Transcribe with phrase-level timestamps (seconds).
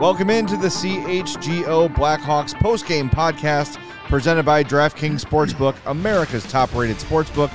[0.00, 7.50] Welcome into the CHGO Blackhawks postgame podcast presented by DraftKings Sportsbook, America's top-rated sportsbook.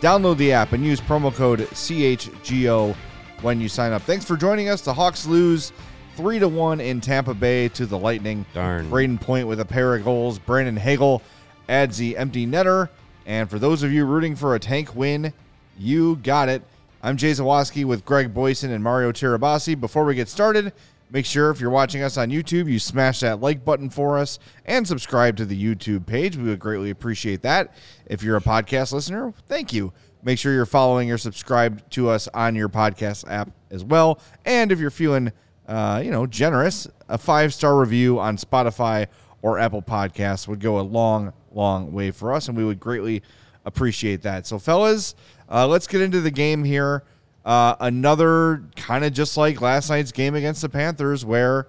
[0.00, 2.96] Download the app and use promo code CHGO
[3.42, 4.00] when you sign up.
[4.00, 4.80] Thanks for joining us.
[4.80, 5.74] The Hawks lose
[6.16, 8.46] 3 to 1 in Tampa Bay to the Lightning.
[8.54, 8.88] Darn.
[8.88, 10.38] Brayden Point with a pair of goals.
[10.38, 11.20] Brandon Hagel
[11.68, 12.88] adds the empty netter.
[13.26, 15.34] And for those of you rooting for a tank win,
[15.78, 16.62] you got it.
[17.02, 19.78] I'm Jay Zawaski with Greg Boysen and Mario Tirabassi.
[19.78, 20.72] Before we get started,
[21.14, 24.40] Make sure if you're watching us on YouTube, you smash that like button for us
[24.64, 26.36] and subscribe to the YouTube page.
[26.36, 27.72] We would greatly appreciate that.
[28.06, 29.92] If you're a podcast listener, thank you.
[30.24, 34.18] Make sure you're following or subscribed to us on your podcast app as well.
[34.44, 35.30] And if you're feeling,
[35.68, 39.06] uh, you know, generous, a five star review on Spotify
[39.40, 43.22] or Apple Podcasts would go a long, long way for us, and we would greatly
[43.64, 44.48] appreciate that.
[44.48, 45.14] So, fellas,
[45.48, 47.04] uh, let's get into the game here.
[47.44, 51.68] Uh, another kind of just like last night's game against the Panthers, where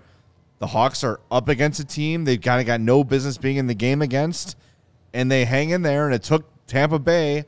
[0.60, 3.68] the Hawks are up against a team they've kind of got no business being in
[3.68, 4.58] the game against,
[5.14, 6.06] and they hang in there.
[6.06, 7.46] And it took Tampa Bay,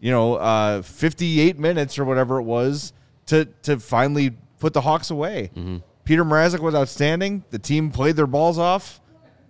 [0.00, 2.92] you know, uh, 58 minutes or whatever it was
[3.26, 5.50] to to finally put the Hawks away.
[5.54, 5.78] Mm-hmm.
[6.04, 7.44] Petr Mrazek was outstanding.
[7.50, 9.00] The team played their balls off,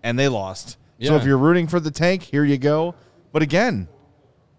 [0.03, 0.77] and they lost.
[1.03, 2.95] So if you're rooting for the tank, here you go.
[3.33, 3.89] But again,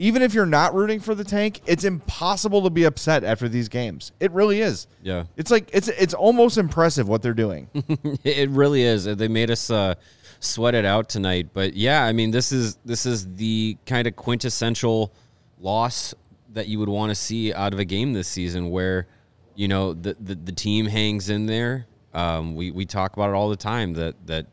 [0.02, 3.70] even if you're not rooting for the tank, it's impossible to be upset after these
[3.70, 4.12] games.
[4.20, 4.88] It really is.
[5.04, 5.26] Yeah.
[5.38, 7.70] It's like it's it's almost impressive what they're doing.
[8.24, 9.06] it really is.
[9.06, 9.94] They made us uh,
[10.40, 11.50] sweat it out tonight.
[11.54, 15.14] But yeah, I mean, this is this is the kind of quintessential
[15.60, 16.16] loss
[16.50, 19.06] that you would want to see out of a game this season, where
[19.54, 21.86] you know the the, the team hangs in there.
[22.16, 24.48] Um, we we talk about it all the time that that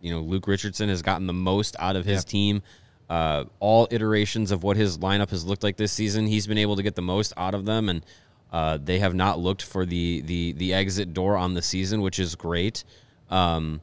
[0.00, 2.62] you know Luke Richardson has gotten the most out of his team.
[3.08, 6.76] Uh, all iterations of what his lineup has looked like this season, he's been able
[6.76, 8.04] to get the most out of them, and
[8.52, 12.18] uh, they have not looked for the the the exit door on the season, which
[12.18, 12.84] is great.
[13.30, 13.80] Um,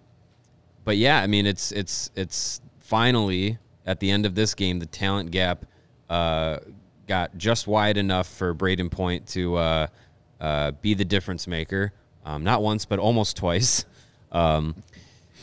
[0.83, 4.85] but yeah, I mean, it's it's it's finally at the end of this game, the
[4.85, 5.65] talent gap
[6.09, 6.59] uh,
[7.07, 9.87] got just wide enough for Brayden Point to uh,
[10.39, 11.93] uh, be the difference maker.
[12.25, 13.85] Um, not once, but almost twice.
[14.31, 14.75] Um,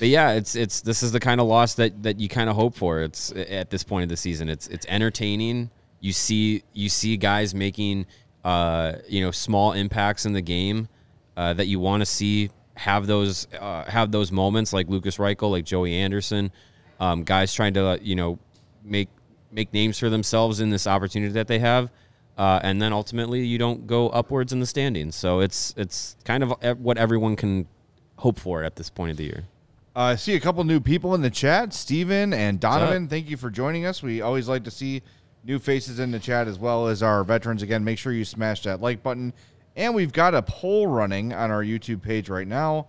[0.02, 2.56] but yeah, it's it's this is the kind of loss that that you kind of
[2.56, 3.02] hope for.
[3.02, 4.48] It's at this point of the season.
[4.48, 5.70] It's it's entertaining.
[6.00, 8.06] You see you see guys making
[8.42, 10.88] uh, you know small impacts in the game
[11.36, 15.52] uh, that you want to see have those uh, have those moments like Lucas Reichel,
[15.52, 16.50] like Joey Anderson,
[16.98, 18.40] um, guys trying to you know
[18.82, 19.08] make
[19.52, 21.92] make names for themselves in this opportunity that they have.
[22.36, 25.14] Uh, and then ultimately, you don't go upwards in the standings.
[25.14, 27.68] So it's it's kind of what everyone can
[28.16, 29.44] hope for at this point of the year.
[29.94, 31.74] Uh, I see a couple new people in the chat.
[31.74, 34.02] Steven and Donovan, thank you for joining us.
[34.02, 35.02] We always like to see
[35.44, 37.62] new faces in the chat as well as our veterans.
[37.62, 39.34] Again, make sure you smash that like button.
[39.76, 42.86] And we've got a poll running on our YouTube page right now.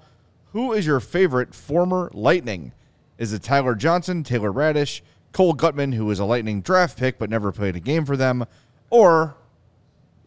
[0.53, 2.71] Who is your favorite former Lightning?
[3.17, 5.01] Is it Tyler Johnson, Taylor Raddysh,
[5.33, 8.45] Cole Guttman, who was a Lightning draft pick but never played a game for them,
[8.89, 9.35] or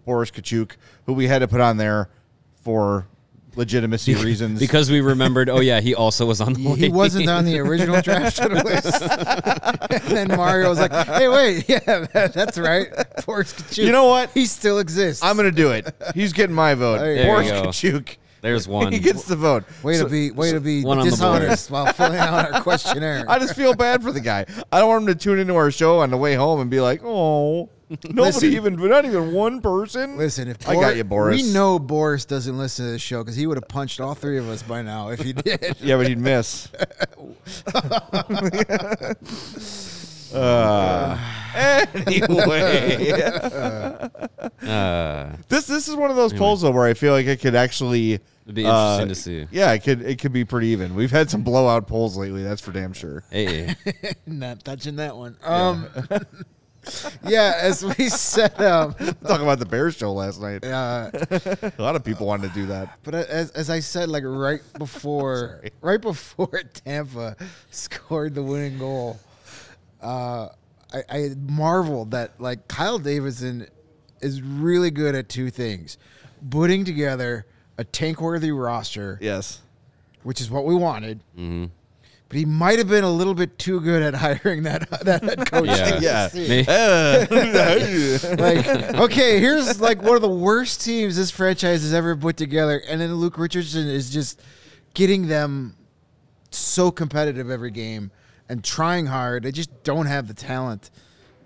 [0.05, 0.73] Boris Katchouk,
[1.07, 2.11] who we had to put on there
[2.55, 3.07] for
[3.57, 4.59] legitimacy reasons.
[4.61, 5.49] because we remembered.
[5.49, 6.61] Oh yeah, he also was on the.
[6.61, 9.03] He, he wasn't on the original draft list.
[9.91, 11.79] and then Mario was like, "Hey, wait, yeah,
[12.13, 12.89] that- that's right.
[13.25, 13.85] Boris Katchouk.
[13.85, 14.31] You know what?
[14.31, 15.23] He still exists.
[15.23, 15.93] I'm gonna do it.
[16.15, 16.99] He's getting my vote.
[16.99, 17.63] There you Boris go.
[17.65, 18.17] Katchouk.
[18.47, 18.93] There's one.
[18.93, 19.65] He gets the vote.
[19.83, 21.41] way So- to be, way to be one on the board.
[21.41, 23.25] dishonest while filling out our questionnaire.
[23.29, 24.47] I just feel bad for the guy.
[24.71, 26.81] I don't want him to tune into our show on the way home and be
[26.81, 28.53] like, "Oh, nobody Listen.
[28.53, 31.43] even, not even one person." Listen, if I got Bor- you, Boris.
[31.43, 34.39] We know Boris doesn't listen to the show because he would have punched all three
[34.39, 35.77] of us by now if he did.
[35.81, 36.69] Yeah, but he'd miss.
[40.35, 41.19] uh,
[41.55, 43.19] anyway,
[44.63, 47.55] Uh, this this is one of those polls though where I feel like it could
[47.55, 49.57] actually it'd be uh, interesting to see.
[49.57, 50.95] Yeah, it could it could be pretty even.
[50.95, 52.43] We've had some blowout polls lately.
[52.43, 53.23] That's for damn sure.
[53.31, 53.75] Hey,
[54.27, 55.37] Not touching that one.
[55.45, 55.87] Um,
[57.27, 58.95] yeah, as we said, um,
[59.27, 60.65] Talk about the Bears show last night.
[60.65, 62.99] uh, A lot of people wanted to do that.
[63.03, 67.37] but as, as I said, like right before, right before Tampa
[67.71, 69.19] scored the winning goal,
[70.01, 70.49] uh,
[70.95, 73.67] I, I marveled that like Kyle Davidson
[74.21, 75.99] is really good at two things:
[76.51, 77.47] putting together
[77.79, 79.61] a tank-worthy roster, Yes.
[80.23, 81.21] which is what we wanted.
[81.37, 81.65] Mm-hmm.
[82.29, 85.23] But he might have been a little bit too good at hiring that uh, that
[85.23, 85.69] head coach.
[85.69, 86.29] Yeah.
[86.35, 87.27] Yeah.
[87.31, 92.37] May- like, okay, here's like one of the worst teams this franchise has ever put
[92.37, 94.41] together, and then Luke Richardson is just
[94.95, 95.77] getting them
[96.51, 98.11] so competitive every game
[98.49, 99.43] and trying hard.
[99.45, 100.91] They just don't have the talent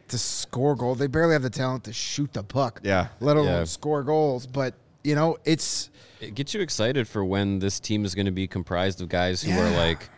[0.08, 0.98] to score goals.
[0.98, 2.80] They barely have the talent to shoot the puck.
[2.82, 3.08] Yeah.
[3.20, 3.64] let alone Yeah.
[3.64, 4.46] score goals.
[4.46, 8.32] But you know, it's it gets you excited for when this team is going to
[8.32, 10.08] be comprised of guys who are like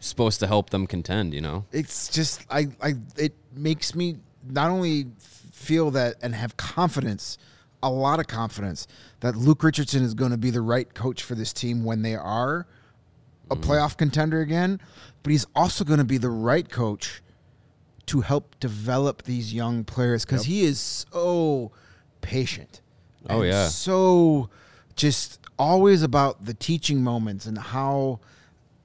[0.00, 1.34] supposed to help them contend.
[1.34, 4.16] You know, it's just I I it makes me
[4.48, 7.38] not only feel that and have confidence,
[7.82, 8.86] a lot of confidence
[9.20, 12.14] that Luke Richardson is going to be the right coach for this team when they
[12.14, 12.66] are
[13.50, 13.70] a mm-hmm.
[13.70, 14.80] playoff contender again,
[15.22, 17.22] but he's also going to be the right coach
[18.06, 21.70] to help develop these young players cuz he is so
[22.20, 22.80] patient.
[23.28, 23.68] Oh, and yeah.
[23.68, 24.50] So
[24.96, 28.20] just always about the teaching moments and how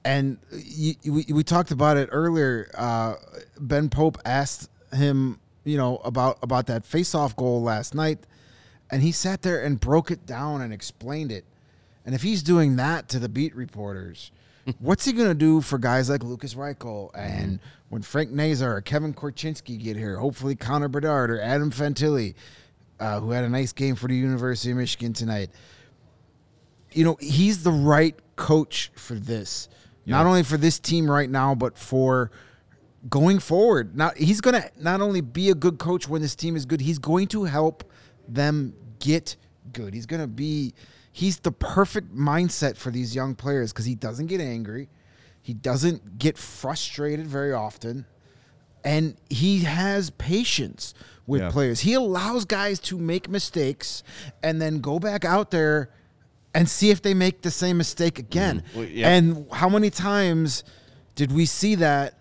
[0.04, 2.70] and y we, we talked about it earlier.
[2.74, 3.14] Uh,
[3.58, 8.18] ben Pope asked him, you know, about about that face-off goal last night,
[8.90, 11.44] and he sat there and broke it down and explained it.
[12.04, 14.30] And if he's doing that to the beat reporters,
[14.78, 18.80] what's he going to do for guys like Lucas Reichel and when Frank Nazar or
[18.82, 20.18] Kevin Korchinski get here?
[20.18, 22.34] Hopefully Connor Bedard or Adam Fantilli,
[23.00, 25.50] uh, who had a nice game for the University of Michigan tonight
[26.94, 29.68] you know, he's the right coach for this.
[30.06, 32.30] Not only for this team right now, but for
[33.08, 33.96] going forward.
[33.96, 36.80] Not he's going to not only be a good coach when this team is good,
[36.80, 37.90] he's going to help
[38.28, 39.36] them get
[39.72, 39.94] good.
[39.94, 40.74] He's going to be
[41.10, 44.90] he's the perfect mindset for these young players cuz he doesn't get angry.
[45.40, 48.04] He doesn't get frustrated very often.
[48.84, 50.92] And he has patience
[51.26, 51.50] with Yeah.
[51.50, 51.80] players.
[51.80, 54.02] He allows guys to make mistakes
[54.42, 55.90] and then go back out there
[56.54, 58.62] and see if they make the same mistake again.
[58.74, 59.08] Well, yeah.
[59.08, 60.62] And how many times
[61.14, 62.18] did we see that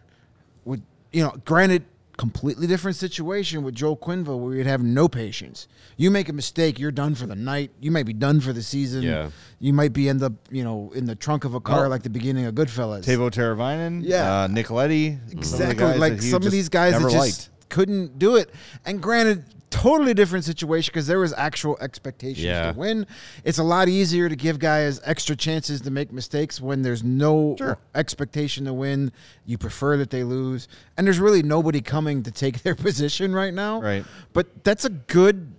[0.66, 1.84] with you know, granted
[2.16, 5.68] completely different situation with Joel Quenneville where you'd have no patience.
[5.98, 7.72] You make a mistake, you're done for the night.
[7.82, 9.02] You might be done for the season.
[9.02, 9.30] Yeah.
[9.60, 12.04] You might be end up, you know, in the trunk of a car Well, like
[12.04, 13.04] the beginning of Goodfellas.
[13.04, 14.44] Teuvo Teravainen, Yeah.
[14.44, 15.76] uh, Nicoletti, the Exactly.
[15.76, 17.50] guys like some of these guys that just liked.
[17.74, 18.52] Couldn't do it.
[18.86, 22.72] And granted, totally different situation because there was actual expectations Yeah.
[22.72, 23.08] to win.
[23.44, 27.56] It's a lot easier to give guys extra chances to make mistakes when there's no
[27.58, 27.80] Sure.
[27.96, 29.12] expectation to win.
[29.48, 30.68] You prefer that they lose.
[30.96, 33.82] And there's really nobody coming to take their position right now.
[33.82, 34.06] Right.
[34.32, 35.54] But that's a good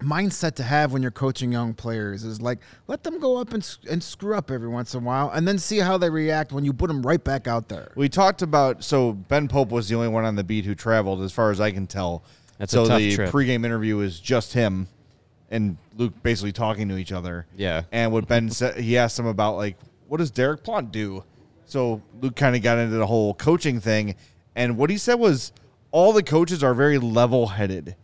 [0.00, 3.76] mindset to have when you're coaching young players is like let them go up and,
[3.90, 6.64] and screw up every once in a while and then see how they react when
[6.64, 7.92] you put them right back out there.
[7.96, 11.22] We talked about so Ben Pope was the only one on the beat who traveled,
[11.22, 12.24] as far as I can tell.
[12.58, 13.30] That's a so tough the trip.
[13.30, 14.88] pregame interview was just him
[15.50, 17.46] and Luke basically talking to each other.
[17.56, 17.82] Yeah.
[17.92, 19.76] And what Ben said, he asked him about like,
[20.08, 21.24] what does Derek Plante do?
[21.66, 24.16] So Luke kind of got into the whole coaching thing,
[24.56, 25.52] and what he said was,
[25.92, 27.96] all the coaches are very level-headed.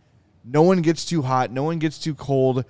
[0.49, 1.51] No one gets too hot.
[1.51, 2.63] No one gets too cold.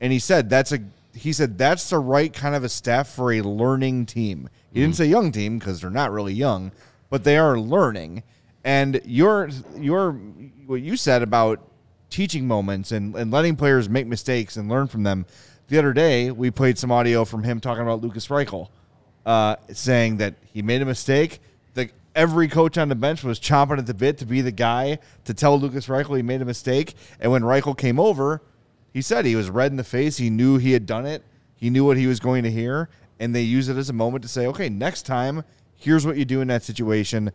[0.00, 0.80] And he said that's a
[1.14, 4.48] he said that's the right kind of a staff for a learning team.
[4.72, 6.72] He didn't say young team because they're not really young,
[7.08, 8.24] but they are learning.
[8.64, 10.12] And your your
[10.66, 11.60] what you said about
[12.10, 15.26] teaching moments and, and letting players make mistakes and learn from them.
[15.68, 18.68] The other day we played some audio from him talking about Lucas Reichel,
[19.26, 21.40] uh, saying that he made a mistake.
[22.14, 25.34] Every coach on the bench was chomping at the bit to be the guy to
[25.34, 26.94] tell Lucas Reichel he made a mistake.
[27.18, 28.40] And when Reichel came over,
[28.92, 30.18] he said he was red in the face.
[30.18, 31.24] He knew he had done it,
[31.56, 34.22] He knew what he was going to hear, and they use it as a moment
[34.22, 35.42] to say, okay, next time,
[35.76, 37.32] here's what you do in that situation.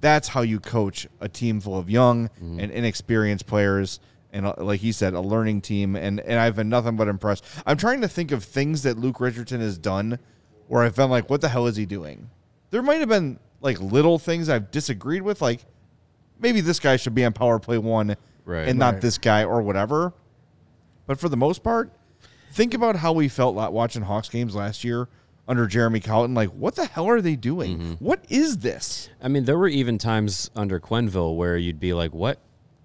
[0.00, 4.00] That's how you coach a team full of young and inexperienced players.
[4.32, 5.96] And uh, like he said, a learning team.
[5.96, 7.44] And, and I've been nothing but impressed.
[7.64, 10.18] I'm trying to think of things that Luke Richardson has done
[10.66, 12.28] where I've been like, what the hell is he doing?
[12.70, 15.64] There might have been like little things I've disagreed with, like
[16.40, 18.68] maybe this guy should be on power play one Right.
[18.68, 19.02] and not Right.
[19.02, 20.12] this guy or whatever.
[21.06, 21.92] But for the most part,
[22.52, 25.08] think about how we felt watching Hawks games last year
[25.48, 26.34] under Jeremy Colliton.
[26.34, 27.78] Like, what the hell are they doing?
[27.78, 27.92] Mm-hmm.
[28.04, 29.08] What is this?
[29.22, 32.38] I mean, there were even times under Quenneville where you'd be like, "What?"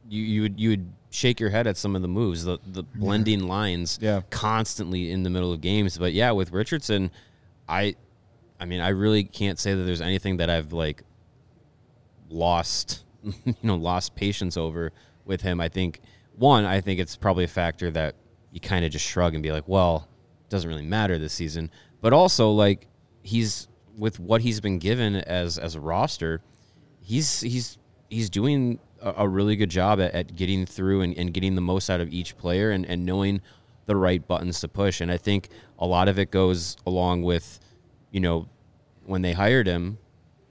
[0.09, 2.83] You you would you would shake your head at some of the moves, the the
[2.83, 4.21] blending lines, Yeah.
[4.29, 5.97] constantly in the middle of games.
[5.97, 7.09] But yeah, with Richardson,
[7.67, 7.95] I,
[8.61, 11.03] I mean, I really can't say that there's anything that I've like
[12.29, 14.91] lost, you know, lost patience over
[15.25, 15.59] with him.
[15.59, 15.99] I think
[16.37, 18.15] one, I think it's probably a factor that
[18.51, 20.07] you kind of just shrug and be like, well,
[20.43, 21.71] it doesn't really matter this season.
[22.01, 22.87] But also, like,
[23.23, 26.41] he's with what he's been given as as a roster,
[27.01, 27.77] he's he's
[28.09, 31.61] he's doing a, a really good job at, at getting through and, and getting the
[31.61, 33.41] most out of each player and, and knowing
[33.85, 35.01] the right buttons to push.
[35.01, 35.49] And I think
[35.79, 37.59] a lot of it goes along with,
[38.11, 38.47] you know,
[39.05, 39.97] when they hired him,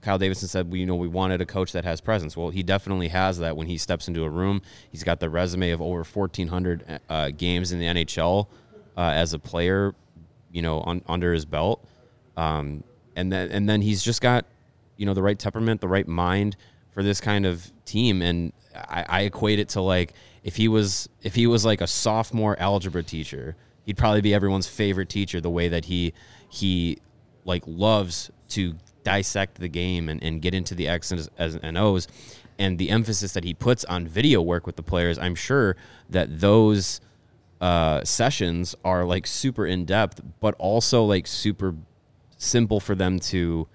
[0.00, 2.62] Kyle Davidson said, "We you know we wanted a coach that has presence." Well, he
[2.62, 3.56] definitely has that.
[3.56, 7.30] When he steps into a room, he's got the resume of over fourteen hundred uh,
[7.30, 8.46] games in the NHL
[8.96, 9.94] uh, as a player,
[10.50, 11.86] you know, on, under his belt,
[12.36, 12.82] um,
[13.14, 14.46] and then and then he's just got
[14.96, 16.56] you know the right temperament, the right mind
[16.92, 18.22] for this kind of team.
[18.22, 20.14] And I, I equate it to like
[20.44, 24.66] if he was if he was like a sophomore algebra teacher, he'd probably be everyone's
[24.66, 25.42] favorite teacher.
[25.42, 26.14] The way that he
[26.48, 26.98] he
[27.44, 32.06] like loves to dissect the game and, and get into the X's and O's
[32.61, 35.76] and the emphasis that he puts on video work with the players, I'm sure
[36.11, 37.00] that those
[37.59, 41.75] uh, sessions are like super in depth, but also like super
[42.37, 43.66] simple for them to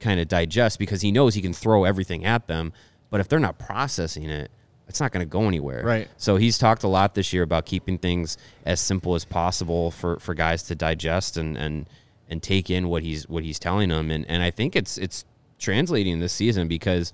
[0.00, 2.72] kind of digest because he knows he can throw everything at them.
[3.10, 4.50] But if they're not processing it,
[4.88, 5.84] it's not going to go anywhere.
[5.84, 6.08] Right.
[6.16, 8.36] So he's talked a lot this year about keeping things
[8.66, 11.88] as simple as possible for, for guys to digest and, and
[12.32, 14.10] and take in what he's what he's telling them.
[14.10, 15.24] And and I think it's it's
[15.58, 17.12] translating this season because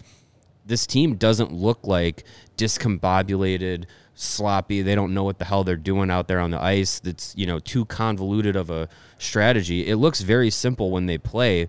[0.64, 2.24] this team doesn't look like
[2.56, 3.84] discombobulated,
[4.14, 4.82] sloppy.
[4.82, 7.00] They don't know what the hell they're doing out there on the ice.
[7.00, 9.86] That's you know too convoluted of a strategy.
[9.88, 11.68] It looks very simple when they play,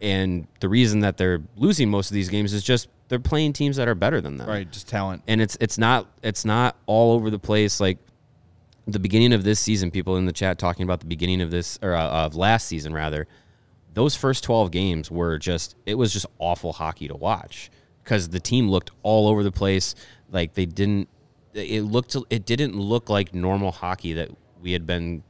[0.00, 3.76] and the reason that they're losing most of these games is just they're playing teams
[3.76, 5.22] that are better than them Right, just talent.
[5.26, 7.98] and it's it's not it's not all over the place like
[8.90, 11.78] the beginning of this season people in the chat talking about the beginning of this
[11.82, 13.26] or uh, of last season rather
[13.92, 17.70] those first 12 games were just it was just awful hockey to watch.
[18.04, 19.94] Because the team looked all over the place.
[20.30, 21.08] Like they didn't
[21.54, 24.30] it looked it didn't look like normal hockey that
[24.62, 25.22] we had been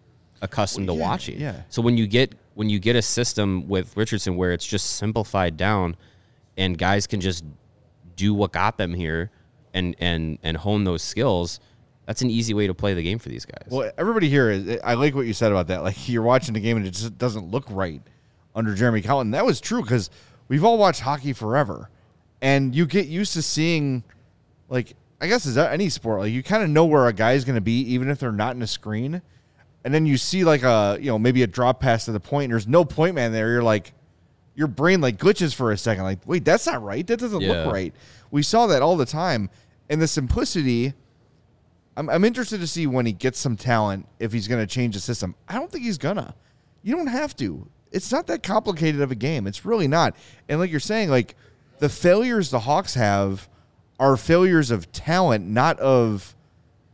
[0.42, 1.40] accustomed Well, to watching.
[1.40, 1.62] yeah.
[1.68, 5.56] so when you get when you get a system with Richardson where it's just simplified
[5.56, 5.96] down
[6.56, 7.44] and guys can just
[8.16, 9.30] do what got them here
[9.72, 11.60] and and and hone those skills,
[12.10, 13.68] that's an easy way to play the game for these guys.
[13.68, 14.80] Well, everybody here is.
[14.82, 15.84] I like what you said about that.
[15.84, 18.02] Like you're watching the game and it just doesn't look right
[18.52, 19.30] under Jeremy Colliton.
[19.30, 20.10] That was true because
[20.48, 21.88] we've all watched hockey forever,
[22.42, 24.02] and you get used to seeing,
[24.68, 27.44] like I guess is that any sport like you kind of know where a guy's
[27.44, 29.22] going to be even if they're not in a screen,
[29.84, 32.46] and then you see like a you know maybe a drop pass to the point
[32.46, 33.52] and there's no point man there.
[33.52, 33.92] You're like,
[34.56, 36.02] your brain like glitches for a second.
[36.02, 37.06] Like wait, that's not right.
[37.06, 37.50] That doesn't Yeah.
[37.66, 37.94] look right.
[38.32, 39.48] We saw that all the time,
[39.88, 40.94] and the simplicity.
[42.00, 44.94] I'm, I'm interested to see when he gets some talent if he's going to change
[44.94, 45.34] the system.
[45.46, 46.34] I don't think he's gonna.
[46.82, 47.68] You don't have to.
[47.92, 49.46] It's not that complicated of a game.
[49.46, 50.16] It's really not.
[50.48, 51.36] And like you're saying, like
[51.78, 53.48] the failures the Hawks have
[53.98, 56.34] are failures of talent, not of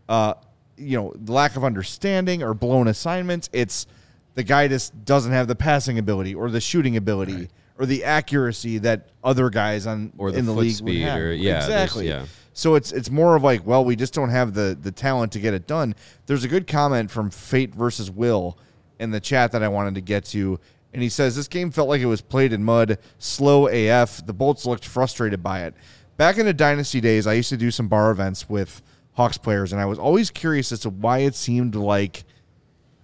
[0.09, 0.35] uh,
[0.77, 3.49] you know, lack of understanding or blown assignments.
[3.53, 3.87] It's
[4.35, 7.49] the guy just doesn't have the passing ability or the shooting ability
[7.79, 11.21] or the accuracy that other guys on Or the in the league would speed have.
[11.21, 12.09] or- yeah, exactly.
[12.09, 12.25] yeah.
[12.57, 15.41] So it's it's more of like, well, we just don't have the the talent to
[15.41, 15.95] get it done.
[16.25, 18.57] There's a good comment from Fate versus Will
[18.99, 20.59] in the chat that I wanted to get to,
[20.95, 24.25] and he says this game felt like it was played in mud, slow AF.
[24.25, 25.75] The Bolts looked frustrated by it.
[26.17, 28.81] Back in the dynasty days, I used to do some bar events with
[29.13, 32.25] Hawks players, and I was always curious as to why it seemed like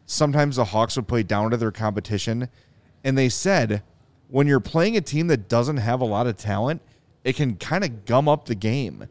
[0.06, 2.48] sometimes the Hawks would play down to their competition.
[3.04, 3.82] And they said
[4.28, 6.80] when you're playing a team that doesn't have a lot of talent,
[7.22, 9.08] it can kind of gum up the game.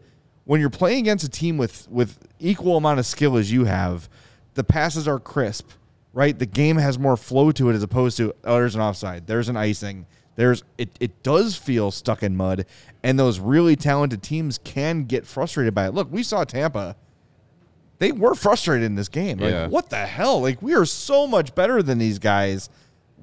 [0.51, 4.09] When you're playing against a team with with equal amount of skill as you have,
[4.55, 5.69] the passes are crisp,
[6.11, 6.37] right?
[6.37, 9.47] The game has more flow to it as opposed to oh, there's an offside, there's
[9.47, 10.89] an icing, there's it.
[10.99, 12.65] It does feel stuck in mud,
[13.01, 15.93] and those really talented teams can get frustrated by it.
[15.93, 16.97] Look, we saw Tampa
[17.99, 19.37] they were frustrated in this game.
[19.37, 19.67] Like, Yeah.
[19.67, 20.41] what the hell?
[20.41, 22.67] Like, we are so much better than these guys.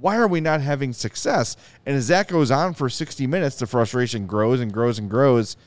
[0.00, 1.58] Why are we not having success?
[1.84, 5.58] And as that goes on for 60 minutes, the frustration grows and grows and grows.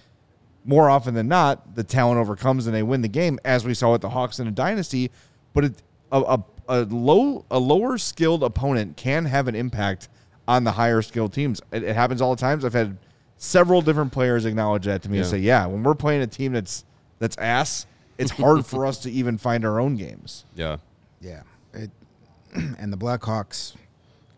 [0.63, 3.91] More often than not, the talent overcomes and they win the game, as we saw
[3.91, 5.10] with the Hawks in a dynasty.
[5.53, 5.74] But it,
[6.12, 10.08] a, a, a low, a lower skilled opponent can have an impact
[10.48, 11.62] on the higher skilled teams.
[11.72, 12.63] It, it happens all the times.
[12.63, 12.98] I've had
[13.38, 16.53] several different players acknowledge that to me and say, "Yeah, when we're playing a team
[16.53, 16.86] that's
[17.20, 17.88] that's ass,
[18.18, 20.77] it's hard for us to even find our own games." Yeah.
[21.20, 21.41] Yeah.
[21.74, 21.89] It,
[22.53, 23.75] and the Blackhawks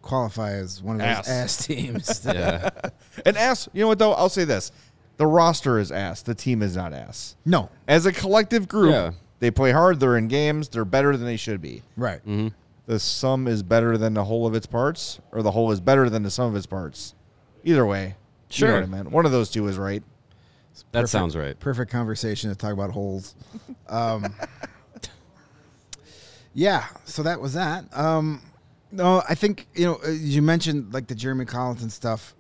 [0.02, 1.30] qualify as one of those Ass.
[1.30, 2.26] ass, teams.
[2.26, 2.70] Yeah.
[3.26, 4.14] And ass, you know what though?
[4.14, 4.72] I'll say this:
[5.18, 6.22] the roster is ass.
[6.22, 7.36] The team is not ass.
[7.46, 7.70] no.
[7.88, 9.12] As a collective group, Yeah.
[9.40, 10.00] they play hard.
[10.00, 10.70] They're in games.
[10.70, 11.84] They're better than they should be.
[11.98, 12.22] Right.
[12.86, 16.10] The sum is better than the whole of its parts, or the whole is better
[16.10, 17.16] than the sum of its parts.
[17.64, 18.16] Either way, you know
[18.50, 18.74] Sure.
[18.74, 19.12] what I meant.
[19.12, 20.04] One of those two is right.
[20.92, 21.58] That sounds right.
[21.60, 23.36] Perfect conversation to talk about holes.
[23.88, 24.34] Um,
[26.54, 27.86] yeah, so that was that.
[27.98, 28.42] Um,
[28.92, 32.36] no, I think you know uh, you mentioned like the Jeremy Colliton stuff.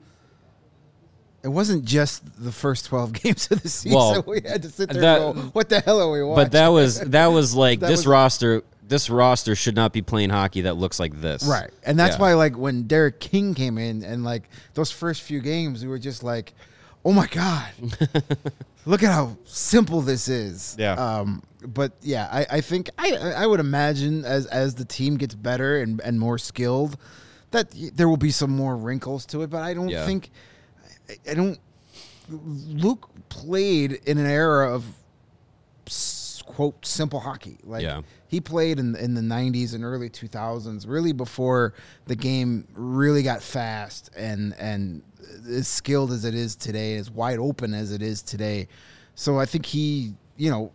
[1.44, 3.98] It wasn't just the first twelve games of the season.
[3.98, 6.44] Well, we had to sit there that- and go, "What the hell are we watching?"
[6.46, 8.64] But that was that was like That this was- roster.
[8.86, 11.44] This roster should not be playing hockey that looks like this.
[11.46, 11.70] Right.
[11.86, 12.22] And that's Yeah.
[12.22, 15.98] why like when Derek King came in and like those first few games we were
[15.98, 16.54] just like,
[17.06, 17.72] "Oh my god.
[18.86, 20.94] Look at how simple this is." Yeah.
[20.94, 25.34] Um but yeah, I, I think I I would imagine as as the team gets
[25.34, 26.98] better and and more skilled
[27.52, 30.06] that there will be some more wrinkles to it, but I don't Yeah.
[30.06, 30.30] think
[31.28, 31.60] I, don't
[32.30, 34.86] Luke played in an era of
[36.46, 37.58] quote simple hockey.
[37.64, 38.02] Like Yeah.
[38.28, 41.74] he played in in the 90s and early 2000s, really before
[42.06, 45.04] the game really got fast and and
[45.50, 48.68] as skilled as it is today, as wide open as it is today.
[49.16, 50.72] So I think he, you know,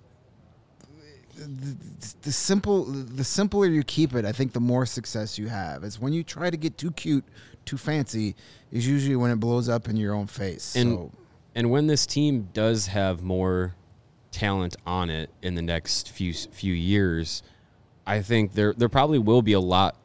[1.37, 1.76] the,
[2.23, 5.85] the simple the simpler you keep it, I think the more success you have.
[5.85, 7.25] It's when you try to get too cute,
[7.68, 8.34] too fancy,
[8.72, 10.75] is usually when it blows up in your own face.
[10.75, 11.12] And so
[11.54, 13.75] and when this team does have more
[14.30, 17.42] talent on it in the next few few years,
[18.06, 19.96] I think there there probably will be a lot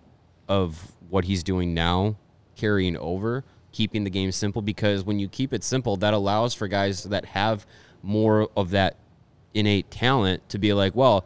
[0.47, 2.15] of what he's doing now
[2.55, 6.67] carrying over, keeping the game simple because when you keep it simple, that allows for
[6.67, 7.65] guys that have
[8.01, 8.97] more of that
[9.53, 11.25] innate talent to be like, well,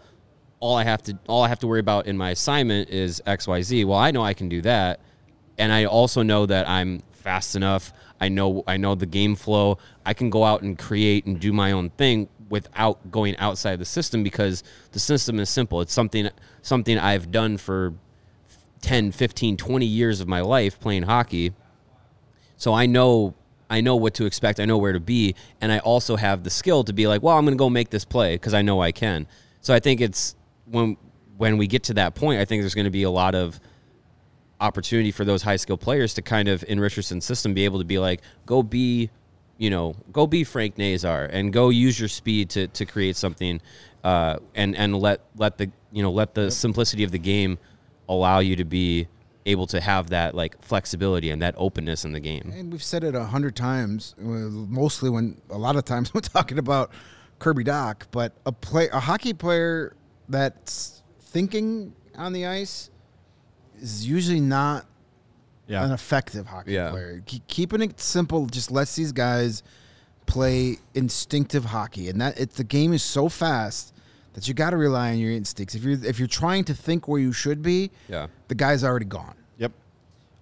[0.60, 3.86] all I have to all I have to worry about in my assignment is XYZ.
[3.86, 5.00] Well, I know I can do that.
[5.58, 7.94] And I also know that I'm fast enough.
[8.20, 9.78] I know I know the game flow.
[10.06, 13.86] I can go out and create and do my own thing without going outside the
[13.86, 15.82] system because the system is simple.
[15.82, 16.30] It's something
[16.62, 17.94] something I've done for
[18.82, 21.54] 10, 15, 20 years of my life playing hockey.
[22.56, 23.36] So I know
[23.70, 24.60] I know what to expect.
[24.60, 27.38] I know where to be, and I also have the skill to be like, well,
[27.38, 29.28] I'm going to go make this play because I know I can.
[29.62, 30.98] So I think it's when
[31.38, 33.60] when we get to that point, I think there's going to be a lot of
[34.60, 37.86] opportunity for those high skill players to kind of in Richardson's system be able to
[37.86, 39.10] be like, go be,
[39.58, 43.62] you know, go be Frank Nazar and go use your speed to to create something,
[44.04, 47.58] uh, and and let let the you know let the simplicity of the game
[48.10, 49.08] allow you to be
[49.46, 52.54] able to have that like flexibility and that openness in the game.
[52.56, 56.22] And we've said it a hundred times, uh, mostly when a lot of times we're
[56.22, 56.92] talking about
[57.40, 59.96] Kirby Dach, but a play a hockey player
[60.30, 62.90] that's thinking on the ice
[63.82, 64.86] is usually not
[65.68, 65.84] Yeah.
[65.86, 66.92] an effective hockey Yeah.
[66.92, 67.22] player.
[67.28, 69.64] Ke- keeping it simple just lets these guys
[70.26, 73.94] play instinctive hockey, and that it's the game is so fast
[74.34, 75.74] that you got to rely on your instincts.
[75.76, 78.28] If you're if you're trying to think where you should be, Yeah.
[78.48, 79.36] the guy's already gone.
[79.58, 79.72] Yep.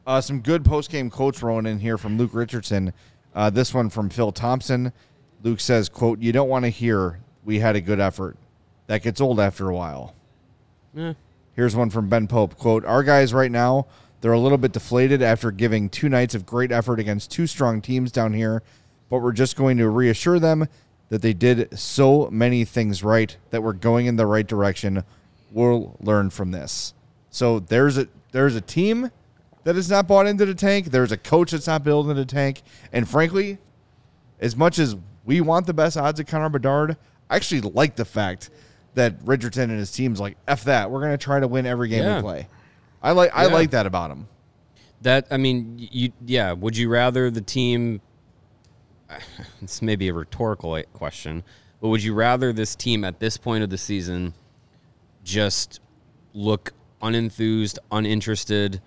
[0.08, 2.93] Uh, some good post game quotes rolling in here from Luke Richardson.
[3.34, 4.91] Uh, this one from Phil Thompson.
[5.43, 8.38] Luke says, "quote You don't want to hear we had a good effort.
[8.88, 10.13] That gets old after a while."
[10.98, 11.13] Eh.
[11.56, 12.58] Here's one from Ben Pope.
[12.58, 13.88] Quote, Our guys right now,
[14.22, 17.82] they're a little bit deflated after giving two nights of great effort against two strong
[17.82, 18.62] teams down here,
[19.10, 20.68] but we're just going to reassure them
[21.10, 25.04] that they did so many things right that we're going in the right direction.
[25.52, 26.94] We'll learn from this.
[27.30, 29.12] So there's a there's a team
[29.63, 30.88] that is not bought into the tank.
[30.88, 32.63] There's a coach that's not building the tank.
[32.91, 33.60] And frankly,
[34.39, 36.98] as much as we want the best odds of Connor Bedard,
[37.30, 38.50] I actually like the fact
[38.95, 40.89] that Richardson and his team's like, F that.
[40.91, 42.17] We're gonna try to win every game Yeah.
[42.17, 42.47] we play.
[43.03, 43.53] I like I Yeah.
[43.53, 44.27] like that about him.
[45.01, 46.51] That I mean, you yeah.
[46.53, 48.01] Would you rather the team?
[49.62, 51.43] This may be a rhetorical question,
[51.81, 54.34] but would you rather this team at this point of the season
[55.23, 55.79] just
[56.34, 58.81] look unenthused, uninterested,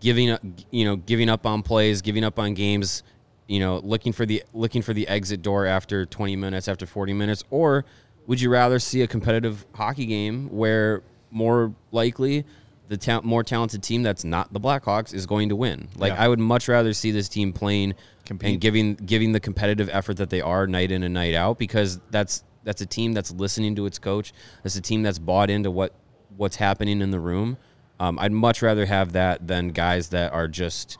[0.00, 0.40] giving up,
[0.70, 3.02] you know, giving up on plays, giving up on games,
[3.48, 7.12] you know, looking for the looking for the exit door after 20 minutes, after 40
[7.12, 7.84] minutes, or
[8.26, 12.44] would you rather see a competitive hockey game where more likely
[12.88, 15.88] the ta- more talented team that's not the Blackhawks is going to win?
[15.96, 16.24] Like Yeah.
[16.24, 18.52] I would much rather see this team playing Compete.
[18.52, 22.00] and giving giving the competitive effort that they are night in and night out because
[22.10, 24.32] that's that's a team that's listening to its coach.
[24.62, 25.92] That's a team that's bought into what
[26.36, 27.58] what's happening in the room.
[28.00, 30.98] Um, I'd much rather have that than guys that are just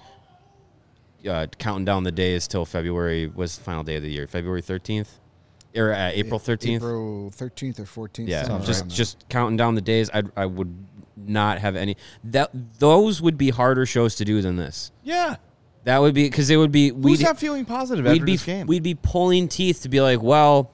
[1.29, 4.61] uh, counting down the days till February was the final day of the year, February
[4.63, 5.19] thirteenth
[5.77, 6.83] or uh, April thirteenth.
[6.83, 8.29] April 13th or 14th.
[8.29, 8.97] Yeah, just there.
[8.97, 10.11] just counting down the days.
[10.13, 10.75] I I would
[11.17, 14.91] not have any that those would be harder shows to do than this.
[15.03, 15.37] Yeah.
[15.85, 18.33] That would be because it would be Who's we'd not feeling positive we'd after be
[18.33, 18.67] this game?
[18.67, 20.71] we'd be pulling teeth to be like, well,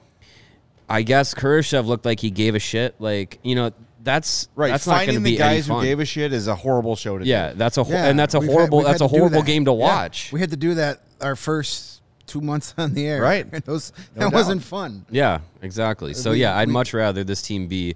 [0.87, 2.95] I guess Kurashev looked like he gave a shit.
[2.99, 3.71] Like you know,
[4.03, 4.69] that's right.
[4.71, 6.95] That's not going Finding to the be guys who gave a shit is a horrible
[6.95, 7.57] show to yeah, do.
[7.57, 9.45] that's a ho- Yeah, and that's a we've horrible had that's a horrible that.
[9.45, 10.31] game to Yeah, watch.
[10.31, 11.90] We had to do that our first
[12.31, 13.21] two months on the air.
[13.21, 13.45] Right.
[13.51, 14.33] And those, No that doubt.
[14.33, 15.05] wasn't fun.
[15.09, 16.13] Yeah, exactly.
[16.13, 17.95] So We- yeah, I'd we- much rather this team be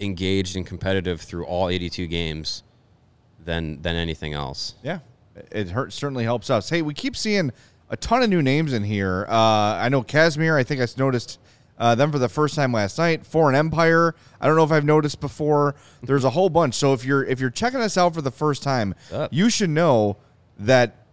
[0.00, 2.62] engaged and competitive through all 82 games
[3.44, 4.74] than than anything else.
[4.82, 4.98] Yeah,
[5.50, 6.68] it hurt, certainly helps us.
[6.68, 7.52] Hey, we keep seeing
[7.90, 9.26] a ton of new names in here.
[9.28, 9.32] Uh,
[9.76, 10.56] I know Casimir.
[10.56, 11.38] I think I noticed
[11.78, 13.24] uh, them for the first time last night.
[13.24, 14.14] Foreign Empire.
[14.40, 15.76] I don't know if I've noticed before.
[16.02, 16.74] There's a whole bunch.
[16.74, 19.32] So if you're if you're checking us out for the first time, up?
[19.32, 20.16] you should know
[20.58, 21.05] that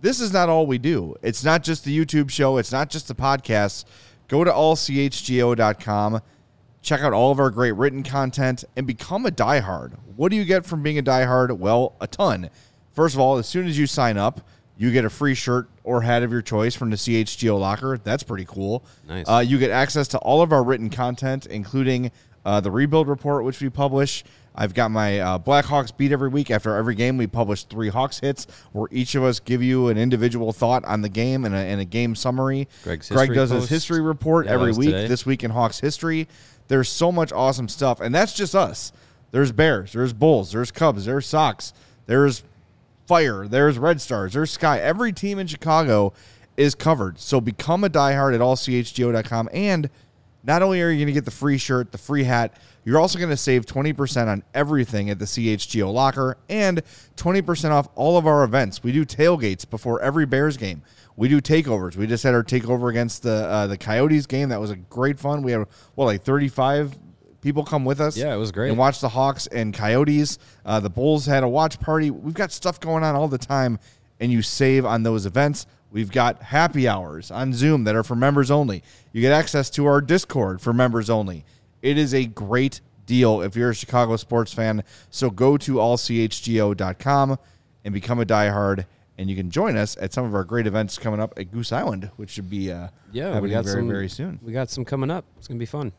[0.00, 1.16] this is not all we do.
[1.22, 2.56] It's not just the YouTube show.
[2.58, 3.84] It's not just the podcast.
[4.28, 6.20] Go to allchgo.com.
[6.80, 9.98] Check out all of our great written content and become a diehard.
[10.16, 11.56] What do you get from being a diehard?
[11.58, 12.50] Well, a ton.
[12.92, 14.40] First of all, as soon as you sign up,
[14.76, 17.98] you get a free shirt or hat of your choice from the CHGO locker.
[17.98, 18.84] That's pretty cool.
[19.08, 19.28] Nice.
[19.28, 22.12] Uh, you get access to all of our written content, including
[22.44, 24.22] uh, the rebuild report, which we publish.
[24.60, 26.50] I've got my uh, Blackhawks beat every week.
[26.50, 29.96] After every game, we publish three Hawks hits, where each of us give you an
[29.96, 32.66] individual thought on the game and a, and a game summary.
[32.82, 33.60] Greg's Greg does post.
[33.62, 34.88] his history report Yeah, every week.
[34.90, 35.06] today.
[35.06, 36.26] This week in Hawks history,
[36.66, 38.92] there's so much awesome stuff, and that's just us.
[39.30, 41.72] There's Bears, there's Bulls, there's Cubs, there's Sox,
[42.06, 42.42] there's
[43.06, 44.80] Fire, there's Red Stars, there's Sky.
[44.80, 46.12] Every team in Chicago
[46.56, 47.20] is covered.
[47.20, 49.48] So become a diehard at allchgo.com.
[49.52, 49.88] And
[50.42, 53.18] not only are you going to get the free shirt, the free hat, you're also
[53.18, 56.82] going to save 20% on everything at the CHGO locker and
[57.16, 58.82] 20% off all of our events.
[58.82, 60.82] We do tailgates before every Bears game.
[61.16, 61.96] We do takeovers.
[61.96, 64.50] We just had our takeover against the uh, the Coyotes game.
[64.50, 65.42] That was a great fun.
[65.42, 66.96] We had well like 35
[67.40, 68.16] people come with us.
[68.16, 68.68] Yeah, it was great.
[68.68, 70.38] And watch the Hawks and Coyotes.
[70.64, 72.10] Uh, the Bulls had a watch party.
[72.10, 73.78] We've got stuff going on all the time,
[74.20, 75.66] and you save on those events.
[75.90, 78.82] We've got happy hours on Zoom that are for members only.
[79.12, 81.44] You get access to our Discord for members only.
[81.80, 84.84] It is a great deal if you're a Chicago sports fan.
[85.10, 87.38] So go to allchgo.com
[87.84, 88.86] and become a diehard.
[89.16, 91.72] And you can join us at some of our great events coming up at Goose
[91.72, 94.38] Island, which should be uh, Yeah, we happening got very, some very soon.
[94.42, 95.24] We got some coming up.
[95.38, 95.92] It's gonna be fun.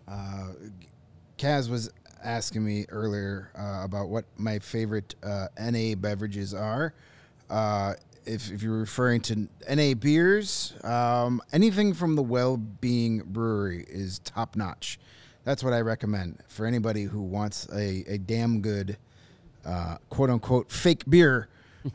[1.38, 1.92] Kaz was
[2.24, 6.94] asking me earlier uh, about what my favorite uh, NA beverages are.
[8.30, 13.86] Uh, if, if you're referring to NA beers, um, anything from the Well Being Brewery
[13.90, 15.00] is top notch.
[15.44, 18.98] That's what I recommend for anybody who wants a, a damn good
[19.66, 21.48] uh, quote unquote fake beer.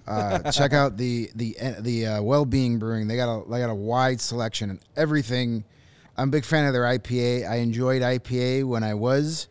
[0.07, 3.07] Uh, check out the the the uh, Well Being Brewing.
[3.07, 5.65] They got a they got a wide selection and everything.
[6.17, 7.49] I'm a big fan of their IPA.
[7.49, 9.49] I enjoyed IPA when I was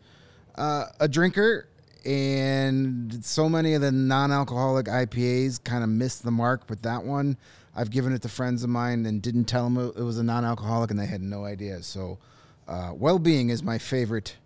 [0.56, 1.68] uh, a drinker,
[2.06, 6.66] and so many of the non-alcoholic IPAs kind of missed the mark.
[6.66, 7.36] But that one,
[7.74, 10.90] I've given it to friends of mine and didn't tell them it was a non-alcoholic,
[10.90, 11.82] and they had no idea.
[11.82, 12.18] So,
[12.68, 14.36] uh, Well Being is my favorite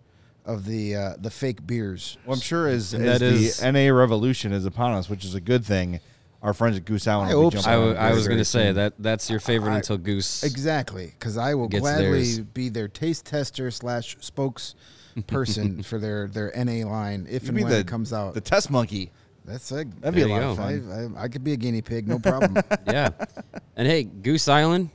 [0.45, 2.17] of the uh, the fake beers.
[2.25, 5.23] Well, I'm sure as, And as that the is- NA revolution is upon us, which
[5.25, 5.99] is a good thing,
[6.41, 7.69] our friends at Goose Island I will be so.
[7.69, 9.97] I, jumping w- on I very, was gonna say that that's your favorite I- until
[9.97, 10.43] Goose.
[10.43, 12.39] Exactly, because I will gladly theirs.
[12.39, 14.15] be their taste tester slash
[15.17, 18.33] spokesperson for their their NA line if You and when the, it comes out.
[18.33, 19.11] the test monkey.
[19.45, 21.15] That's a, That'd be a There lot you of fun.
[21.15, 22.61] I, I, I could be a guinea pig, no problem.
[22.87, 23.09] yeah.
[23.75, 24.91] And hey, Goose Island,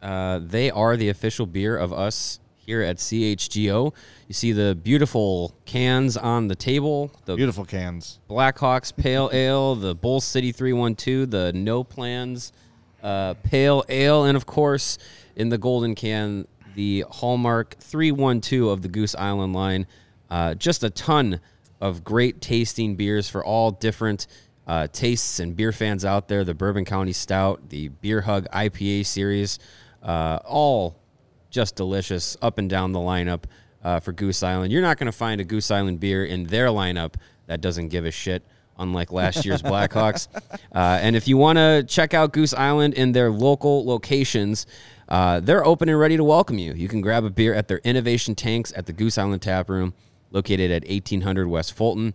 [0.00, 3.92] uh, they are the official beer of us here at CHGO.
[4.28, 8.20] You see the beautiful cans on the table, the Beautiful cans.
[8.30, 12.52] Blackhawks Pale Ale, the Bull City 312, the No Plans
[13.02, 14.98] uh, Pale Ale, and of course,
[15.36, 16.46] in the golden can,
[16.78, 19.84] the Hallmark 312 of the Goose Island line.
[20.30, 21.40] Uh, just a ton
[21.80, 24.28] of great tasting beers for all different
[24.64, 26.44] uh, tastes and beer fans out there.
[26.44, 29.58] The Bourbon County Stout, the Beer Hug IPA series,
[30.04, 30.94] uh, all
[31.50, 33.46] just delicious up and down the lineup
[33.82, 34.72] uh, for Goose Island.
[34.72, 37.14] You're not going to find a Goose Island beer in their lineup
[37.46, 38.44] that doesn't give a shit,
[38.78, 40.28] unlike last year's Blackhawks.
[40.70, 44.66] Uh, and if you want to check out Goose Island in their local locations,
[45.08, 46.72] Uh, they're open and ready to welcome you.
[46.74, 49.94] You can grab a beer at their innovation tanks at the Goose Island Tap Room,
[50.30, 52.14] located at 1800 West Fulton.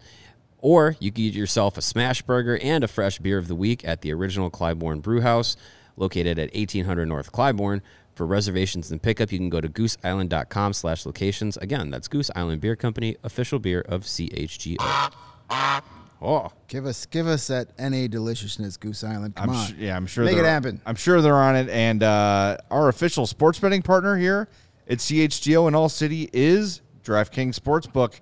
[0.60, 3.84] Or you can get yourself a smash burger and a fresh beer of the week
[3.84, 5.58] at the original Clybourn Brew House,
[5.98, 7.82] located at 1800 North Clybourn.
[8.16, 11.58] For reservations and pickup, you can go to gooseisland.com slash locations.
[11.58, 14.78] Again, that's Goose Island Beer Company, official beer of CHGO.
[16.26, 19.36] Oh, Give us give us that NA deliciousness, Goose Island.
[19.36, 19.68] Come I'm on.
[19.68, 20.80] su- yeah, I'm sure Make it happen.
[20.86, 21.68] I'm sure they're on it.
[21.70, 24.48] And uh, our official sports betting partner here
[24.90, 28.22] at CHGO in All City is DraftKings Sportsbook.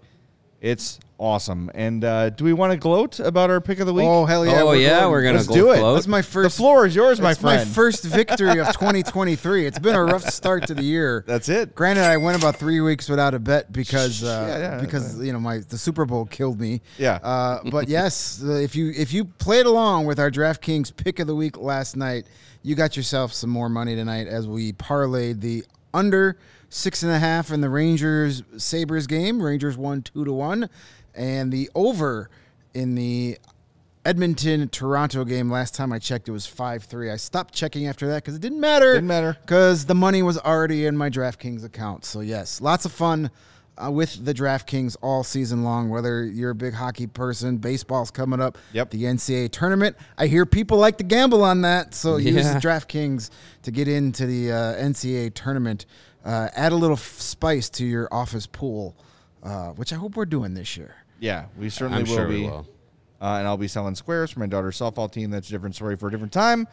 [0.60, 1.70] It's awesome.
[1.76, 4.06] And uh, do we want to gloat about our pick of the week?
[4.06, 4.64] Oh hell yeah!
[4.64, 5.12] oh yeah, going.
[5.12, 5.78] we're gonna Let's go do it.
[5.78, 5.96] float.
[5.96, 6.56] That's my first.
[6.56, 7.70] the floor is yours, my friend.
[7.70, 9.66] my first victory of 2023.
[9.66, 11.24] It's been a rough start to the year.
[11.28, 11.76] That's it.
[11.76, 15.32] Granted, I went about three weeks without a bet because uh, Yeah, yeah, because you
[15.32, 16.82] know my the Super Bowl killed me.
[16.98, 17.20] Yeah.
[17.24, 21.28] Uh, but yes, uh, if you if you played along with our DraftKings pick of
[21.28, 22.26] the week last night,
[22.64, 26.38] you got yourself some more money tonight as we parlayed the under
[26.70, 29.42] six and a half in the Rangers Sabres game.
[29.42, 30.70] Rangers won two to one,
[31.16, 32.30] and the over
[32.74, 33.38] in the
[34.04, 37.12] Edmonton Toronto game last time I checked it was 5-3.
[37.12, 38.94] I stopped checking after that cuz it didn't matter.
[38.94, 39.38] Didn't matter.
[39.46, 42.04] cuz the money was already in my DraftKings account.
[42.06, 43.30] So yes, lots of fun
[43.78, 48.42] uh, with the DraftKings all season long whether you're a big hockey person, baseball's coming
[48.42, 48.90] up, Yep.
[48.90, 49.96] the NCAA tournament.
[50.18, 52.60] I hear people like to gamble on that, so use Yeah.
[52.60, 53.30] DraftKings
[53.64, 55.86] to get into the uh, NCAA tournament.
[56.26, 58.96] Uh, add a little f- spice to your office pool,
[59.44, 60.96] uh, which I hope we're doing this year.
[61.22, 62.42] Yeah, we certainly I'm will sure be.
[62.42, 62.68] we will.
[63.22, 65.30] Uh, and I'll be selling squares for my daughter's softball team.
[65.30, 66.68] That's a different story for a different time.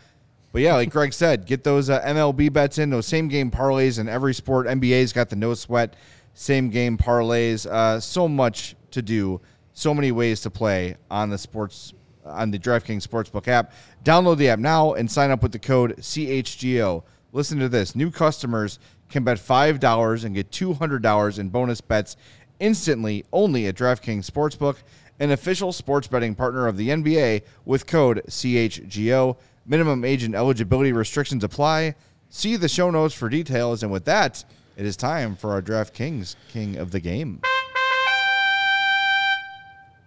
[0.52, 3.98] But yeah, like Greg said, get those uh, MLB bets in, those same game parlays
[3.98, 4.66] in every sport.
[4.66, 5.94] NBA's got the no sweat
[6.32, 7.66] same game parlays.
[7.66, 9.42] Uh, so much to do,
[9.74, 11.92] so many ways to play on the sports
[12.24, 13.72] on the DraftKings Sportsbook app.
[14.02, 17.02] Download the app now and sign up with the code CHGO.
[17.32, 18.78] Listen to this: new customers
[19.10, 22.16] can bet five dollars and get two hundred dollars in bonus bets
[22.60, 24.76] instantly only at DraftKings Sportsbook,
[25.20, 29.36] an official sports betting partner of the NBA with code CHGO.
[29.66, 31.94] Minimum age and eligibility restrictions apply.
[32.30, 33.82] See the show notes for details.
[33.82, 34.44] And with that,
[34.76, 37.40] it is time for our DraftKings King of the Game.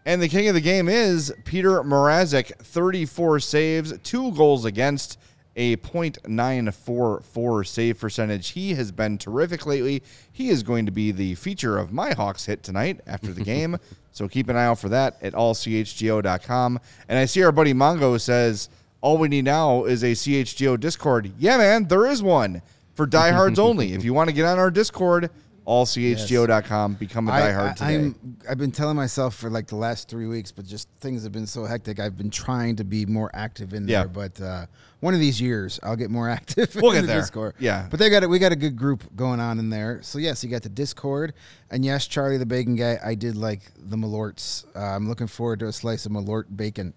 [0.05, 5.19] And the king of the game is Petr Mrazek, 34 saves, two goals against,
[5.55, 8.49] a .944 save percentage.
[8.49, 10.03] He has been terrific lately.
[10.31, 13.77] He is going to be the feature of my Hawks hit tonight after the game.
[14.11, 16.79] so keep an eye out for that at allchgo.com.
[17.09, 18.69] And I see our buddy Mongo says,
[19.01, 21.33] all we need now is a CHGO Discord.
[21.37, 22.61] Yeah, man, there is one
[22.93, 23.93] for diehards only.
[23.93, 25.31] If you want to get on our Discord,
[25.67, 27.95] allchgo.com, become a diehard today.
[27.95, 31.31] am I've been telling myself for like the last three weeks, but just things have
[31.31, 31.99] been so hectic.
[31.99, 33.99] I've been trying to be more active in Yeah.
[34.01, 34.65] there, but uh,
[34.99, 36.75] one of these years I'll get more active.
[36.75, 37.19] We'll in get the there.
[37.21, 37.53] Discord.
[37.59, 37.87] Yeah.
[37.89, 38.29] but they got it.
[38.29, 39.99] We got a good group going on in there.
[40.01, 41.33] So yes, you got the Discord,
[41.69, 42.99] and yes, Charlie the Bacon guy.
[43.03, 44.65] I did like the Malorts.
[44.75, 46.93] Uh, I'm looking forward to a slice of Malort bacon.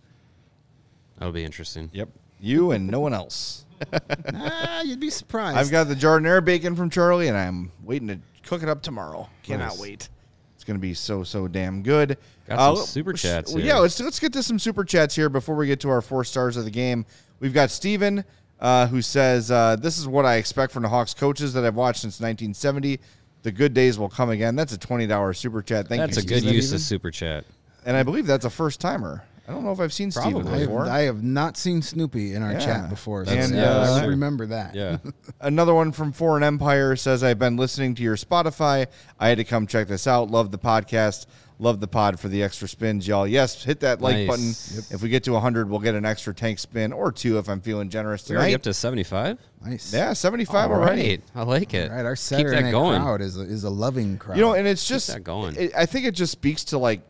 [1.19, 1.91] That'll be interesting.
[1.93, 2.09] Yep.
[2.41, 3.65] You and no one else.
[4.35, 5.57] ah, you'd be surprised.
[5.59, 9.29] I've got the Jardinere bacon from Charlie, and I'm waiting to cook it up tomorrow.
[9.43, 9.81] Cannot Nice.
[9.81, 10.09] wait.
[10.55, 12.17] It's going to be so, so damn good.
[12.49, 13.75] Got some Uh, super sh- chats well, here.
[13.75, 16.25] Yeah, let's, let's get to some super chats here before we get to our four
[16.25, 17.05] stars of the game.
[17.41, 18.25] We've got Steven,
[18.61, 21.75] uh, who says, uh, This is what I expect from the Hawks coaches that I've
[21.75, 23.01] watched since 1970.
[23.43, 24.57] The good days will come again.
[24.57, 25.89] That's a $20 super chat.
[25.89, 26.07] Thank you.
[26.07, 26.55] That's you, a good Steven.
[26.55, 27.45] use of super chat.
[27.85, 29.23] And I believe that's a first timer.
[29.47, 30.53] I don't know if I've seen Steven Probably.
[30.53, 30.87] I have, before.
[30.87, 32.59] I have not seen Snoopy in our Yeah.
[32.61, 34.75] chat before, so And, yeah, uh, I remember that.
[34.75, 34.97] Yeah.
[35.41, 38.87] Another one from Foreign Empire says, I've been listening to your Spotify.
[39.21, 40.31] I had to come check this out.
[40.31, 41.27] Love the podcast.
[41.61, 43.29] Love the pod for the extra spins, y'all.
[43.29, 44.27] Yes, hit that like Nice.
[44.29, 44.77] button.
[44.77, 44.85] Yep.
[44.97, 47.61] If we get to 100, we'll get an extra tank spin or two if I'm
[47.61, 48.55] feeling generous We're already tonight.
[48.57, 49.39] up to 75?
[49.65, 49.93] Nice.
[49.95, 51.09] yeah, 75 All already.
[51.11, 51.23] right.
[51.35, 51.91] I like it.
[51.91, 53.01] All right, our Keep Saturday that night going.
[53.03, 54.37] crowd is a, is a loving crowd.
[54.37, 55.55] You know, and it's just, that going.
[55.57, 57.03] it- I think it just speaks to like,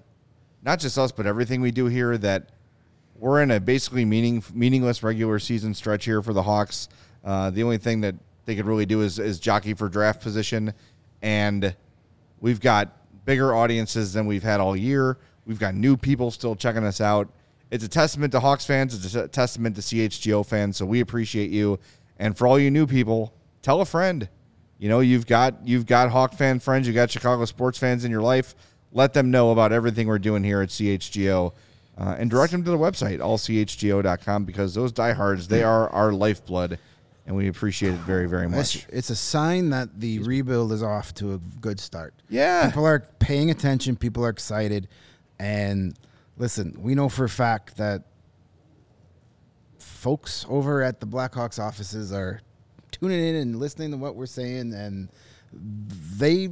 [0.64, 2.48] not just us, but everything we do here that
[3.16, 6.88] we're in a basically meaning meaningless regular season stretch here for the Hawks.
[7.24, 10.72] Uh, the only thing that they could really do is, is jockey for draft position,
[11.22, 11.74] and
[12.40, 15.18] we've got bigger audiences than we've had all year.
[15.46, 17.29] We've got new people still checking us out.
[17.70, 18.94] It's a testament to Hawks fans.
[18.94, 20.77] It's a testament to CHGO fans.
[20.77, 21.79] So we appreciate you.
[22.18, 24.29] And for all you new people, tell a friend.
[24.79, 28.11] You know, you've got you've got Hawk fan friends, you've got Chicago sports fans in
[28.11, 28.55] your life.
[28.94, 31.52] Let them know about everything we're doing here at CHGO.
[31.96, 36.76] Uh, and direct them to the website, allchgo.com, because those diehards, they are our lifeblood,
[37.24, 38.87] and we appreciate it very, very It's, much.
[38.88, 42.12] it's a sign that the rebuild is off to a good start.
[42.28, 42.66] Yeah.
[42.66, 44.88] People are paying attention, people are excited.
[45.38, 45.96] And
[46.37, 48.02] listen, we know for a fact that
[49.78, 52.40] folks over at the Blackhawks offices are
[52.90, 55.09] tuning in and listening to what we're saying, and
[56.16, 56.48] they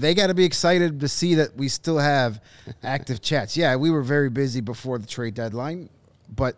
[0.00, 2.40] they got to be excited to see that we still have
[2.82, 3.56] active chats.
[3.56, 5.90] Yeah, we were very busy before the trade deadline,
[6.34, 6.56] but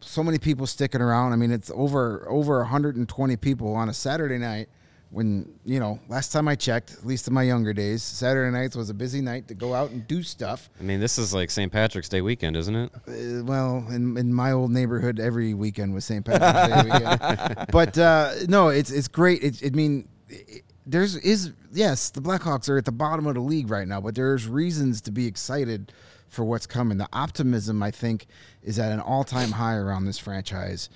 [0.00, 1.32] so many people sticking around.
[1.32, 4.68] I mean, it's over over 120 people on a Saturday night.
[5.10, 8.76] When you know, last time I checked, at least in my younger days, Saturday nights
[8.76, 10.70] was a busy night to go out and do stuff.
[10.78, 11.72] I mean, this is like St.
[11.72, 12.92] Patrick's Day weekend, isn't it?
[12.94, 16.24] Uh, well, in, in my old neighborhood, every weekend was St.
[16.24, 17.66] Patrick's Day weekend.
[17.72, 19.42] But uh, no, it's it's great.
[19.42, 20.06] It, I mean, it,
[20.86, 24.14] there's is yes, the Blackhawks are at the bottom of the league right now, but
[24.14, 25.92] there's reasons to be excited
[26.28, 26.98] for what's coming.
[26.98, 28.26] The optimism, I think,
[28.62, 30.88] is at an all time high around this franchise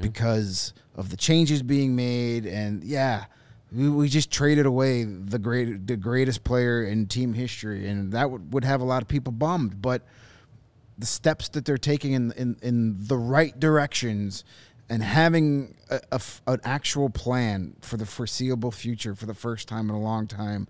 [0.00, 3.26] because of the changes being made, and yeah.
[3.70, 8.30] We, we just traded away the great the greatest player in team history, and that
[8.30, 9.82] would, would have a lot of people bummed.
[9.82, 10.06] But
[10.96, 14.42] the steps that they're taking in in, in the right directions
[14.88, 19.94] and having a, an actual plan for the foreseeable future for the first time in
[19.94, 20.68] a long time.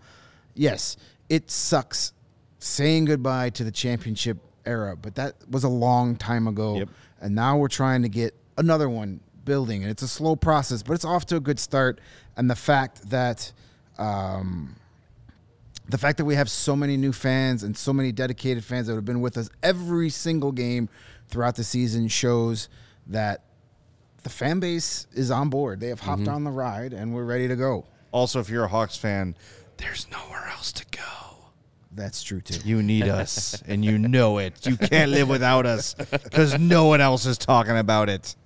[0.55, 0.97] Yes,
[1.29, 2.13] it sucks
[2.59, 6.79] saying goodbye to the championship era, but that was a long time ago.
[6.79, 6.89] Yep.
[7.21, 10.93] And now we're trying to get another one building, and it's a slow process, but
[10.93, 12.01] it's off to a good start.
[12.37, 13.53] And the fact that
[13.99, 14.77] um,
[15.89, 18.95] the fact that we have so many new fans and so many dedicated fans that
[18.95, 20.89] have been with us every single game
[21.29, 22.69] throughout the season shows
[23.07, 23.43] that
[24.23, 25.81] the fan base is on board.
[25.81, 26.35] They have hopped mm-hmm.
[26.35, 27.87] on the ride and we're ready to go.
[28.11, 29.37] Also, if you're a Hawks fan,
[29.77, 31.03] there's nowhere else to go.
[31.93, 32.61] That's true too.
[32.65, 34.67] You need us, and you know it.
[34.67, 38.37] You can't live without us because no one else is talking about it.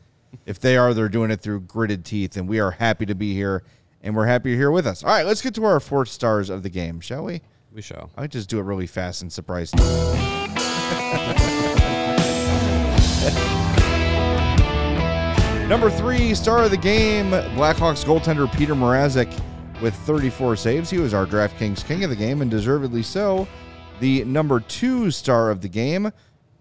[0.46, 3.35] If they are, they're doing it through gritted teeth, and we are happy to be
[3.35, 3.62] here,
[4.02, 5.04] and we're happy you're here with us.
[5.04, 7.42] All right, let's get to our four stars of the game, shall we?
[7.70, 8.11] We shall.
[8.16, 9.82] I just do it really fast and surprise you.
[15.72, 19.32] Number three, star of the game, Blackhawks goaltender Petr Mrazek
[19.80, 20.90] with 34 saves.
[20.90, 23.48] He was our DraftKings king of the game, and deservedly so.
[23.98, 26.12] The number two star of the game,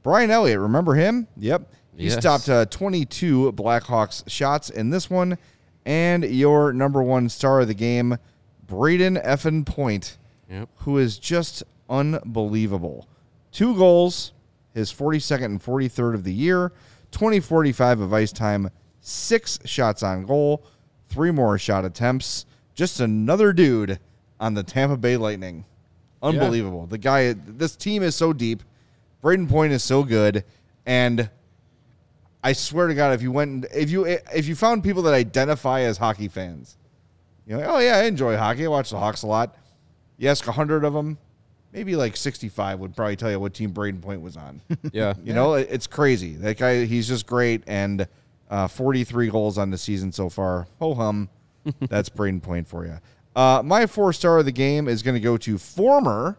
[0.01, 0.59] Brian Elliott.
[0.59, 1.27] Remember him?
[1.35, 1.69] Yep.
[1.97, 2.13] He Yes.
[2.21, 5.37] stopped uh, 22 Blackhawks shots in this one.
[5.85, 8.17] And your number one star of the game,
[8.65, 10.17] Brayden Effin Point
[10.49, 10.69] Yep.
[10.77, 13.09] who is just unbelievable.
[13.51, 14.31] Two goals,
[14.73, 16.71] his 42nd and 43rd of the year,
[17.11, 18.69] 2045 of ice time,
[19.01, 20.63] six shots on goal,
[21.09, 22.45] three more shot attempts.
[22.73, 23.99] Just another dude
[24.39, 25.65] on the Tampa Bay Lightning.
[26.23, 26.85] Unbelievable.
[26.85, 28.63] The guy, this team is so deep.
[29.23, 30.43] Brayden Point is so good.
[30.85, 31.29] And
[32.43, 35.81] I swear to God, if you went, if you if you found people that identify
[35.81, 36.77] as hockey fans,
[37.45, 38.65] you know, oh yeah, I enjoy hockey.
[38.65, 39.55] I watch the Hawks a lot.
[40.17, 41.17] You ask hundred of them,
[41.71, 44.61] maybe like sixty-five would probably tell you what team Brayden Point was on.
[44.91, 45.13] Yeah.
[45.23, 46.35] you know, it's crazy.
[46.35, 48.07] That guy, he's just great, and
[48.51, 50.67] uh, forty-three goals on the season so far.
[50.79, 51.29] Ho hum,
[51.79, 52.99] that's Brayden Point for you.
[53.35, 56.37] Uh, my four star of the game is going to go to former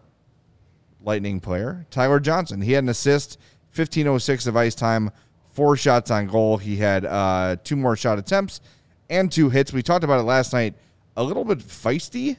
[1.01, 2.61] Lightning player, Tyler Johnson.
[2.61, 3.37] He had an assist,
[3.75, 5.11] 1506 of ice time,
[5.51, 6.57] four shots on goal.
[6.57, 8.61] He had uh, two more shot attempts
[9.09, 9.73] and two hits.
[9.73, 10.75] We talked about it last night.
[11.17, 12.37] A little bit feisty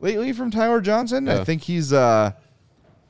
[0.00, 1.28] lately from Tyler Johnson.
[1.28, 2.32] I think he's uh,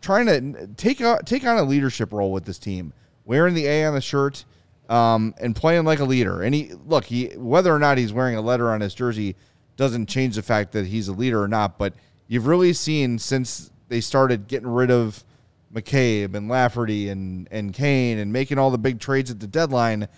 [0.01, 2.93] trying to take a, take on a leadership role with this team,
[3.25, 4.45] wearing the A on the shirt
[4.88, 6.42] um, and playing like a leader.
[6.42, 9.37] And he look, he whether or not he's wearing a letter on his jersey
[9.77, 11.79] doesn't change the fact that he's a leader or not.
[11.79, 11.94] But
[12.29, 15.25] you've really seen since they started getting rid of
[15.73, 20.09] McCabe and Lafferty and and Kane and making all the big trades at the deadline,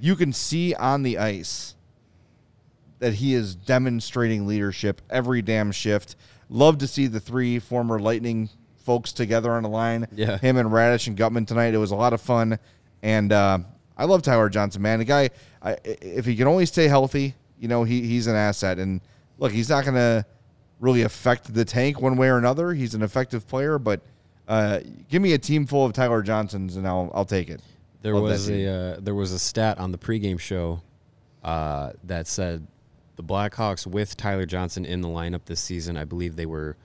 [0.00, 1.74] you can see on the ice
[2.98, 6.16] that he is demonstrating leadership every damn shift.
[6.48, 8.48] Love to see the three former Lightning
[8.88, 10.06] folks together on the line.
[10.12, 10.38] Yeah.
[10.38, 11.74] Him and Raddysh and Guttman tonight.
[11.74, 12.58] It was a lot of fun.
[13.02, 13.58] And uh,
[13.98, 15.00] I love Tyler Johnson, man.
[15.00, 15.30] The guy,
[15.60, 18.78] I, if he can only stay healthy, you know, he, he's an asset.
[18.78, 19.00] And
[19.38, 20.24] look, he's not going to
[20.80, 22.72] really affect the tank one way or another.
[22.72, 24.00] He's an effective player, but
[24.46, 27.60] uh, give me a team full of Tyler Johnsons and I'll, I'll take it.
[28.00, 30.82] There Love was a uh, there was a stat on the pregame show
[31.42, 32.64] uh, that said
[33.16, 36.76] the Blackhawks with Tyler Johnson in the lineup this season, I believe they were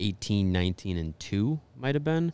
[0.00, 2.32] 18, 19, and two might have been.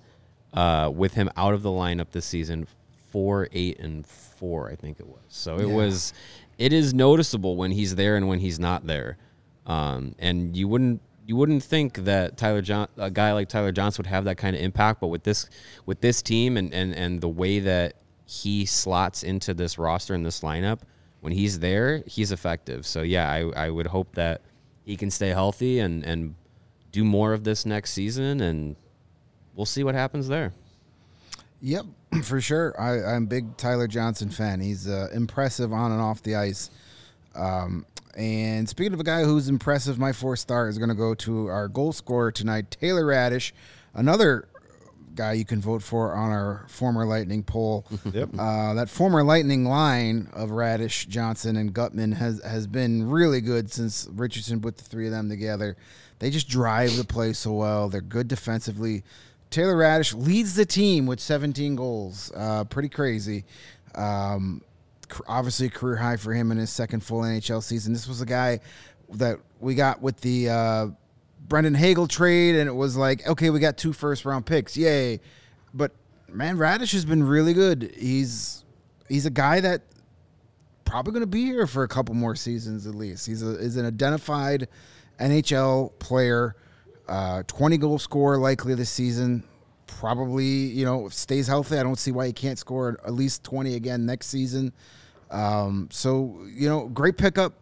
[0.55, 2.67] Uh, with him out of the lineup this season,
[3.13, 5.21] four, eight, and four, I think it was.
[5.29, 6.13] So it was,
[6.59, 9.19] it is noticeable when he's there and when he's not there.
[9.67, 14.03] Um, and you wouldn't you wouldn't think that Tyler John a guy like Tyler Johnson
[14.03, 15.49] would have that kind of impact, but with this
[15.87, 17.95] with this team and and and the way that
[18.27, 20.81] he slots into this roster and this lineup,
[21.21, 22.85] when he's there, he's effective.
[22.87, 24.41] So yeah, I I would hope that
[24.85, 26.35] he can stay healthy and and
[26.91, 28.77] do more of this next season, and
[29.55, 30.53] we'll see what happens there.
[31.61, 31.87] Yep,
[32.23, 32.79] for sure.
[32.81, 34.61] I, I'm a big Tyler Johnson fan.
[34.61, 36.71] He's uh, impressive on and off the ice.
[37.35, 37.87] Um,
[38.17, 41.47] and speaking of a guy who's impressive, my four star is going to go to
[41.47, 43.53] our goal scorer tonight, Taylor Raddysh,
[43.95, 44.49] another
[45.15, 47.87] guy you can vote for on our former Lightning poll.
[48.13, 48.31] Yep.
[48.39, 53.73] Uh, that former Lightning line of Raddysh, Johnson, and Guttman has has been really good
[53.73, 55.77] since Richardson put the three of them together.
[56.19, 57.89] They just drive the play so well.
[57.89, 59.03] They're good defensively.
[59.53, 62.33] Taylor Raddysh leads the team with 17 goals.
[62.35, 63.45] Uh, pretty crazy.
[63.95, 64.63] Um,
[65.29, 67.93] obviously, a career high for him in his second full NHL season.
[67.93, 68.61] This was a guy
[69.11, 70.87] that we got with the uh,
[71.47, 75.21] Brandon Hagel trade, and it was like, okay, we got two first round picks, yay!
[75.75, 75.93] But
[76.29, 77.95] man, Raddysh has been really good.
[77.99, 78.65] He's
[79.09, 79.83] he's a guy that
[80.85, 83.27] probably going to be here for a couple more seasons at least.
[83.27, 84.69] He's a is an identified
[85.21, 86.57] NHL player,
[87.09, 89.45] uh, twenty goal scorer likely this season.
[89.87, 91.77] Probably, you know, stays healthy.
[91.77, 94.73] I don't see why he can't score at least twenty again next season.
[95.31, 97.55] Um, so you know, great pickup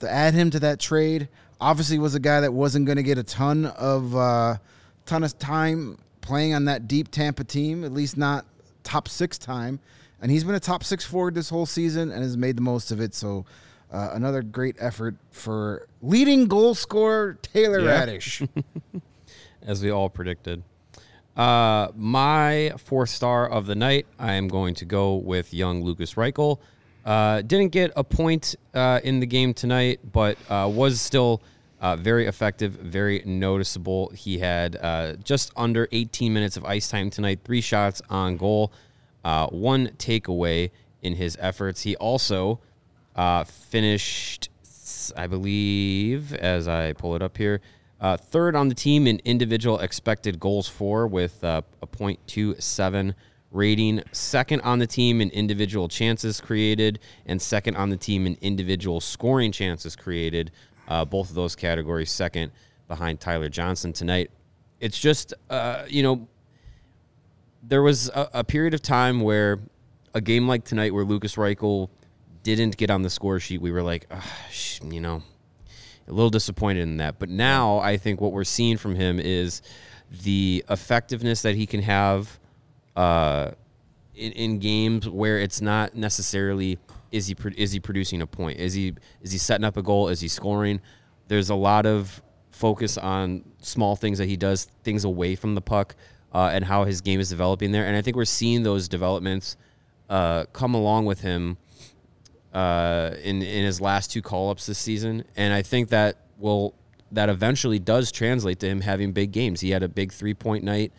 [0.00, 1.28] to add him to that trade.
[1.60, 4.56] Obviously, was a guy that wasn't going to get a ton of uh,
[5.06, 8.44] ton of time playing on that deep Tampa team, at least not
[8.82, 9.80] top six time.
[10.20, 12.90] And he's been a top six forward this whole season and has made the most
[12.90, 13.14] of it.
[13.14, 13.44] So,
[13.94, 18.04] uh, another great effort for leading goal scorer Taylor Yeah.
[18.06, 18.48] Raddysh.
[19.62, 20.62] as we all predicted.
[21.36, 26.14] Uh, my fourth star of the night, I am going to go with young Lucas
[26.14, 26.58] Reichel.
[27.04, 31.42] Uh, didn't get a point uh, in the game tonight, but uh, was still
[31.80, 34.10] uh, very effective, very noticeable.
[34.14, 38.72] He had uh, just under 18 minutes of ice time tonight, three shots on goal,
[39.24, 40.70] uh, one takeaway
[41.02, 41.82] in his efforts.
[41.82, 42.60] He also
[43.14, 44.50] uh, finished,
[45.16, 47.60] I believe, as I pull it up here,
[48.00, 53.14] uh, third on the team in individual expected goals for with uh, a .27
[53.50, 54.02] rating.
[54.12, 59.00] Second on the team in individual chances created, and second on the team in individual
[59.00, 60.50] scoring chances created.
[60.86, 62.52] Uh, both of those categories second
[62.88, 64.30] behind Tyler Johnson tonight.
[64.80, 66.28] It's just, uh, you know,
[67.62, 69.60] there was a, a period of time where
[70.12, 71.88] a game like tonight where Lucas Reichel
[72.44, 74.06] didn't get on the score sheet, we were like,
[74.50, 75.22] sh- you know,
[76.06, 77.18] a little disappointed in that.
[77.18, 79.62] But now I think what we're seeing from him is
[80.22, 82.38] the effectiveness that he can have
[82.94, 83.52] uh,
[84.14, 86.78] in, in games where it's not necessarily
[87.10, 88.58] is he is he producing a point?
[88.58, 90.08] Is he is he setting up a goal?
[90.08, 90.80] Is he scoring?
[91.28, 95.60] There's a lot of focus on small things that he does, things away from the
[95.60, 95.96] puck,
[96.32, 97.86] uh, and how his game is developing there.
[97.86, 99.56] And I think we're seeing those developments
[100.10, 101.56] uh, come along with him
[102.54, 106.74] uh, in in his last two call ups this season, and I think that will
[107.12, 109.60] that eventually does translate to him having big games.
[109.60, 110.92] He had a big three point night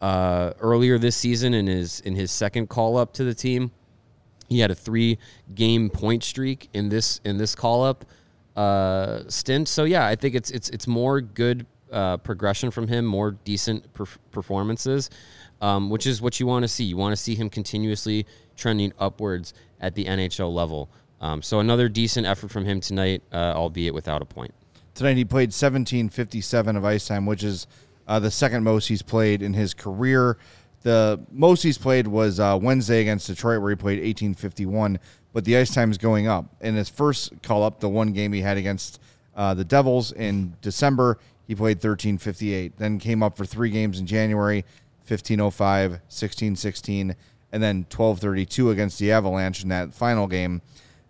[0.00, 3.70] uh, earlier this season in his in his second call up to the team.
[4.48, 5.18] He had a three
[5.54, 8.04] game point streak in this in this call up
[8.56, 9.68] uh, stint.
[9.68, 13.92] So yeah, I think it's it's it's more good uh, progression from him, more decent
[13.94, 15.10] per- performances,
[15.60, 16.84] um, which is what you want to see.
[16.84, 18.26] You want to see him continuously
[18.58, 20.90] trending upwards at the NHL level.
[21.20, 24.52] Um, so another decent effort from him tonight, uh, albeit without a point.
[24.94, 27.66] Tonight he played 1757 of ice time, which is
[28.06, 30.38] uh, the second most he's played in his career.
[30.82, 34.98] The most he's played was uh, Wednesday against Detroit, where he played 1851.
[35.32, 36.46] But the ice time is going up.
[36.60, 39.00] In his first call up, the one game he had against
[39.36, 42.76] uh, the Devils in December, he played 1358.
[42.76, 44.64] Then came up for three games in January,
[45.06, 47.14] 1505, 1616,
[47.52, 50.62] and then 1232 against the Avalanche in that final game.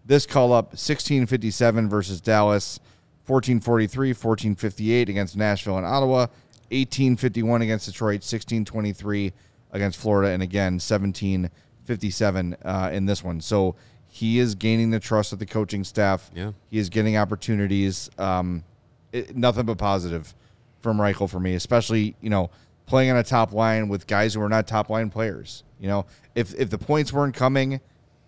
[0.05, 2.79] This call up 1657 versus Dallas,
[3.27, 6.29] 1443, 1458 against Nashville and Ottawa,
[6.71, 9.33] 1851 against Detroit, 1623
[9.73, 13.41] against Florida, and again 1757 uh, in this one.
[13.41, 13.77] So
[14.07, 16.31] he is gaining the trust of the coaching staff.
[16.35, 16.53] Yeah.
[16.71, 18.11] he is getting opportunities.
[18.19, 18.65] Um,
[19.13, 20.35] it, nothing but positive
[20.81, 22.51] from Reichel for me, especially you know
[22.87, 25.63] playing on a top line with guys who are not top line players.
[25.79, 26.07] You know,
[26.39, 27.81] if if the points weren't coming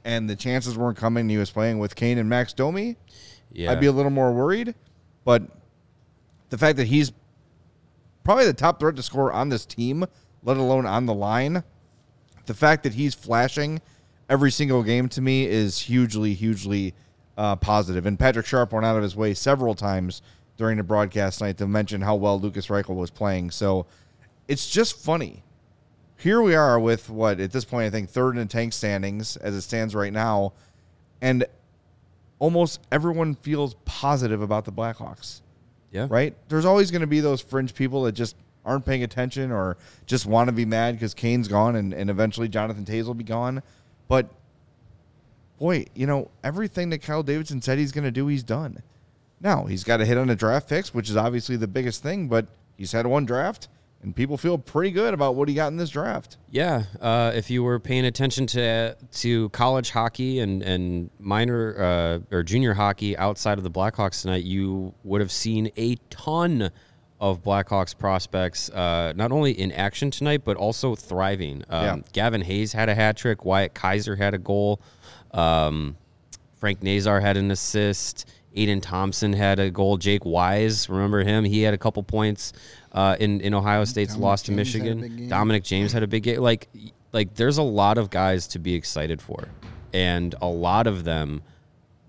[0.05, 2.97] and the chances weren't coming, and he was playing with Kane and Max Domi.
[3.53, 4.75] Yeah, I'd be a little more worried.
[5.25, 5.43] But
[6.49, 7.13] the fact that he's
[8.25, 10.05] probably the top threat to score on this team,
[10.43, 11.63] let alone on the line,
[12.47, 13.81] the fact that he's flashing
[14.29, 16.95] every single game to me is hugely, hugely
[17.37, 18.07] uh, positive.
[18.07, 20.23] And Patrick Sharp went out of his way several times
[20.57, 23.51] during the broadcast night to mention how well Lucas Reichel was playing.
[23.51, 23.87] So
[24.49, 25.43] it's just funny.
[26.21, 29.37] Here we are with what at this point I think third in the tank standings
[29.37, 30.53] as it stands right now,
[31.21, 31.45] and
[32.39, 35.41] almost everyone feels positive about the Blackhawks
[35.91, 36.35] yeah, right?
[36.49, 40.27] There's always going to be those fringe people that just aren't paying attention or just
[40.27, 43.63] want to be mad because Kane's gone and, and eventually Jonathan Toews will be gone.
[44.07, 44.29] But
[45.59, 48.83] boy, you know, everything that Kyle Davidson said he's going to do, he's done.
[49.41, 52.29] Now, he's got to hit on a draft fix, which is obviously the biggest thing,
[52.29, 52.47] but
[52.77, 53.69] he's had one draft,
[54.03, 56.39] and people feel pretty good about what he got in this draft.
[56.51, 61.77] Yeah, uh, if you were paying attention to to college hockey and and minor
[62.31, 66.71] uh, or junior hockey outside of the Blackhawks tonight, you would have seen a ton
[67.21, 71.63] of Blackhawks prospects, uh, not only in action tonight but also thriving.
[71.69, 71.97] Um, Yeah.
[72.15, 73.45] Gavin Hayes had a hat trick.
[73.45, 74.81] Wyatt Kaiser had a goal.
[75.33, 75.97] Um,
[76.57, 78.27] Frank Nazar had an assist.
[78.57, 79.97] Aiden Thompson had a goal.
[79.97, 81.45] Jake Wise, remember him?
[81.45, 82.53] He had a couple points
[82.93, 85.29] uh, in in Ohio State's Dominic loss to James Michigan.
[85.29, 86.41] Dominic James had a big game.
[86.41, 86.69] Like
[87.13, 89.49] like there's a lot of guys to be excited for,
[89.93, 91.43] and a lot of them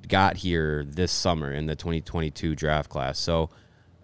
[0.08, 3.18] got here this summer in the 2022 draft class.
[3.18, 3.50] So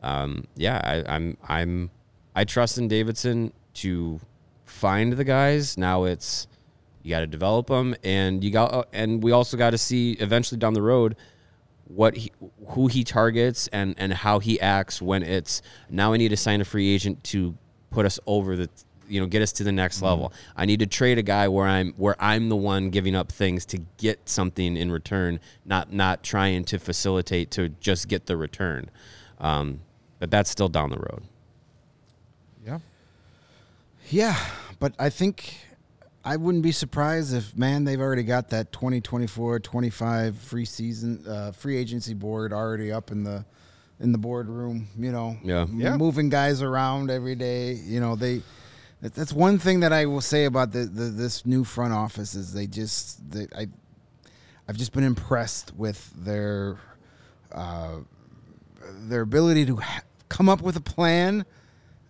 [0.03, 1.91] um, yeah, I, I'm I'm
[2.35, 4.19] I trust in Davidson to
[4.65, 5.77] find the guys.
[5.77, 6.47] Now it's
[7.03, 10.13] you got to develop them, and you got uh, and we also got to see
[10.13, 11.15] eventually down the road
[11.87, 12.31] what he,
[12.69, 16.61] who he targets and and how he acts when it's now I need to sign
[16.61, 17.57] a free agent to
[17.91, 18.69] put us over the
[19.07, 20.33] you know get us to the next level.
[20.55, 23.65] I need to trade a guy where I'm where I'm the one giving up things
[23.67, 28.89] to get something in return, not not trying to facilitate to just get the return.
[29.39, 29.81] Um,
[30.19, 31.23] but that's still down the road.
[32.65, 32.79] Yeah.
[34.09, 34.37] Yeah,
[34.79, 35.66] but I think
[36.27, 41.51] I wouldn't be surprised if man they've already got that 2024 25 free season uh,
[41.51, 43.45] free agency board already up in the
[43.99, 45.37] in the boardroom, you know.
[45.43, 45.61] Yeah.
[45.61, 45.97] m- Yeah.
[45.97, 48.41] Moving guys around every day, you know, they
[49.01, 52.51] that's one thing that I will say about the, the this new front office is
[52.53, 53.67] they just they, I
[54.67, 56.77] I've just been impressed with their
[57.53, 57.97] uh,
[59.07, 61.45] their ability to ha- come up with a plan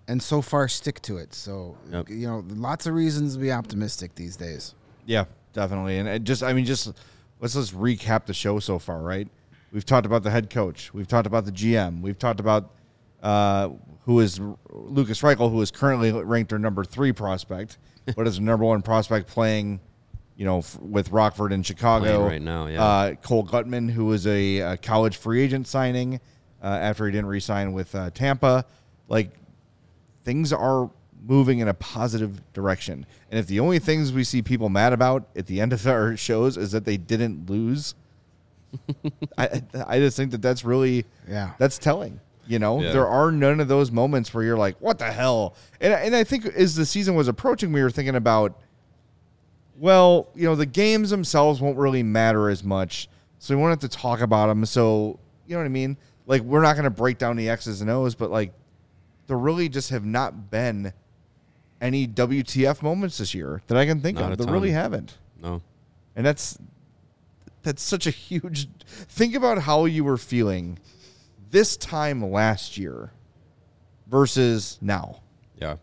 [0.08, 1.34] and so far stick to it.
[1.34, 2.10] So Yep.
[2.10, 4.74] you know, lots of reasons to be optimistic these days.
[5.05, 5.97] Yeah, definitely.
[5.99, 6.91] And just, I mean, just
[7.39, 9.28] let's just recap the show so far, right?
[9.72, 10.93] We've talked about the head coach.
[10.93, 12.01] We've talked about the GM.
[12.01, 12.72] We've talked about
[13.22, 13.70] uh,
[14.05, 14.39] who is
[14.72, 17.78] Lucas Reichel, who is currently ranked their number three prospect,
[18.16, 19.80] but is the number one prospect playing,
[20.38, 22.84] you know, f- with Rockford in Chicago right now, yeah.
[22.84, 26.22] Uh, Cole Guttman, who was a, a college free agent signing
[26.64, 28.66] uh, after he didn't re-sign with uh, Tampa,
[29.10, 29.32] like
[30.28, 30.91] things are
[31.25, 33.05] moving in a positive direction.
[33.32, 36.17] And if the only things we see people mad about at the end of our
[36.17, 37.95] shows is that they didn't lose,
[39.38, 41.51] I I just think that that's really Yeah.
[41.57, 42.19] that's telling.
[42.45, 42.91] You know, Yeah.
[42.91, 46.23] there are none of those moments where you're like, "What the hell?" And and I
[46.25, 48.57] think as the season was approaching, we were thinking about,
[49.80, 53.09] well, you know, the games themselves won't really matter as much,
[53.39, 54.65] so we won't have to talk about them.
[54.65, 55.97] So you know what I mean?
[56.25, 58.51] Like we're not going to break down the X's and O's, but like
[59.28, 60.93] there really just have not been
[61.80, 64.38] any WTF moments this year that I can think Not of.
[64.39, 65.61] There really haven't, No.
[66.15, 66.57] and that's
[67.63, 68.67] that's such a huge.
[68.86, 70.80] Think about how you were feeling
[71.51, 73.11] this time last year
[74.07, 75.19] versus now
[75.59, 75.75] Yeah.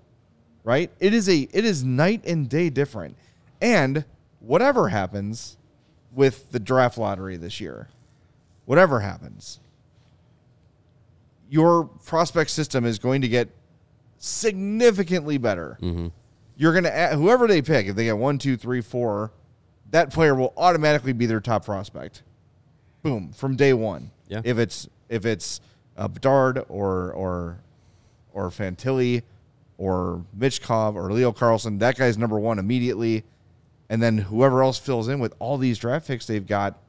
[0.63, 0.91] right?
[1.01, 3.17] It is a it is night and day different.
[3.61, 4.05] And
[4.41, 5.57] whatever happens
[6.13, 7.89] with the draft lottery this year,
[8.65, 9.61] whatever happens,
[11.55, 13.49] your prospect system is going to get
[14.19, 15.79] significantly better.
[16.57, 19.31] You're going to add, whoever they pick, if they get one, two, three, four,
[19.93, 22.25] that player will automatically be their top prospect.
[23.05, 24.11] Boom from day one.
[24.27, 24.41] Yeah.
[24.43, 25.61] If it's if it's
[25.97, 27.61] uh, Bedard or or
[28.33, 29.23] or Fantilli
[29.79, 33.23] or Michkov or Leo Carlsson, that guy's number one immediately.
[33.89, 36.81] And then whoever else fills in with all these draft picks they've got,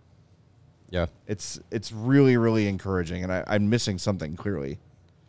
[0.95, 1.07] Yeah.
[1.27, 3.23] it's it's really really encouraging.
[3.23, 4.79] And I, I'm missing something clearly.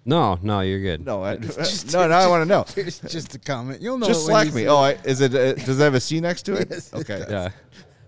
[0.05, 1.05] No, no, you're good.
[1.05, 1.35] No, I,
[1.93, 2.65] no, now I want to know.
[2.77, 3.83] It's just a comment.
[3.83, 4.07] You'll know.
[4.07, 4.63] Just it when slack you me.
[4.63, 4.77] see Oh.
[4.77, 5.35] I, is it?
[5.35, 6.69] Uh, does it have a C next to it?
[6.71, 7.19] Yes, it okay.
[7.19, 7.31] does.
[7.31, 7.49] Yeah.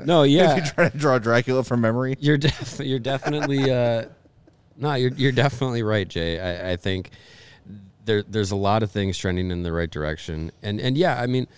[0.04, 0.52] No, yeah.
[0.52, 4.04] If you're trying to draw Dracula from memory, You're def- you're definitely uh,
[4.76, 6.38] no, you're you're definitely right, Jay.
[6.38, 7.10] I, I think
[8.04, 11.26] there there's a lot of things trending in the right direction, and and yeah, I
[11.26, 11.48] mean,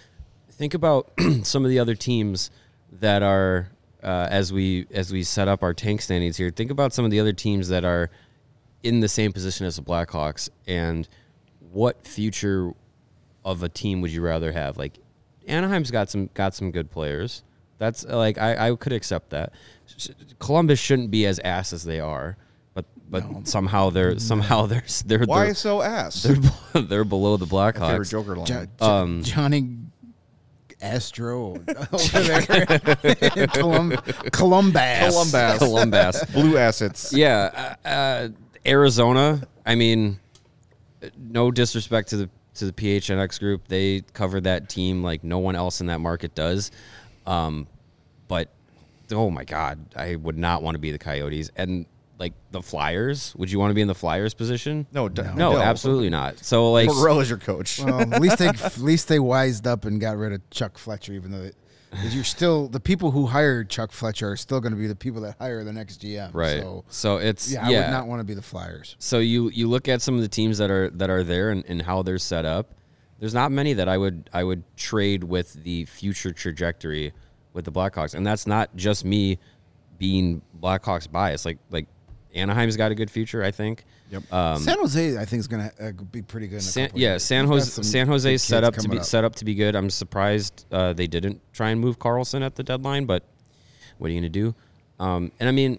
[0.53, 1.11] think about
[1.43, 2.51] some of the other teams
[3.01, 3.69] that are
[4.03, 6.51] uh, as we as we set up our tank standings here.
[6.51, 8.11] Think about some of the other teams that are
[8.83, 11.09] in the same position as the Blackhawks, and
[11.73, 12.73] what future
[13.45, 14.77] of a team would you rather have?
[14.77, 14.99] Like
[15.47, 17.43] Anaheim's got some got some good players.
[17.79, 19.53] That's like I, I could accept that.
[20.39, 22.37] Columbus shouldn't be as ass as they are,
[22.75, 26.23] but but somehow they're somehow they're they're why they're, so ass?
[26.23, 28.11] they're, they're below the Favorite Blackhawks.
[28.11, 28.47] Joker line.
[28.47, 29.77] Jo- Jo- Um, Johnny
[30.83, 31.55] Astro
[31.93, 33.97] over there, Colum-
[34.33, 35.09] Columbus.
[35.09, 35.59] Columbus.
[35.59, 36.25] Columbus.
[36.27, 37.13] Blue assets.
[37.13, 38.29] yeah, uh, uh,
[38.67, 39.43] Arizona.
[39.67, 40.19] I mean,
[41.19, 45.57] no disrespect to the to the PHNX group, they cover that team like no one
[45.57, 46.71] else in that market does.
[47.27, 47.67] Um,
[48.29, 48.49] but
[49.13, 51.87] oh my god, I would not want to be the Coyotes and
[52.21, 53.35] like the Flyers.
[53.37, 54.87] Would you want to be in the Flyers position?
[54.93, 56.39] No, d- no, absolutely not.
[56.39, 57.81] So like, Morel is your coach.
[57.81, 61.13] Well, at least they at least they wised up and got rid of Chuck Fletcher,
[61.15, 61.43] even though.
[61.43, 61.57] It,
[61.93, 64.95] 'cause you're still the people who hired Chuck Fletcher are still going to be the
[64.95, 66.31] people that hire the next GM.
[66.33, 66.61] right?
[66.61, 67.79] So, So, it's yeah, yeah.
[67.79, 68.95] I would not want to be the Flyers.
[69.01, 71.65] So you you look at some of the teams that are that are there and,
[71.67, 72.75] and how they're set up.
[73.19, 77.13] There's not many that I would I would trade with the future trajectory
[77.55, 79.39] with the Blackhawks, and that's not just me
[79.99, 81.45] being Blackhawks biased.
[81.45, 81.87] Like like
[82.35, 83.85] Anaheim's got a good future, I think.
[84.11, 84.33] Yep.
[84.33, 86.57] Um, San Jose, I think, is going to uh, be pretty good.
[86.57, 87.25] In San, couple yeah, years.
[87.25, 89.75] San Jose San Jose's set up to coming be set up to be good.
[89.75, 93.25] I'm surprised uh, they didn't try and move Karlsson at the deadline, but
[93.99, 94.55] what are you going to do?
[94.99, 95.79] Um, and I mean,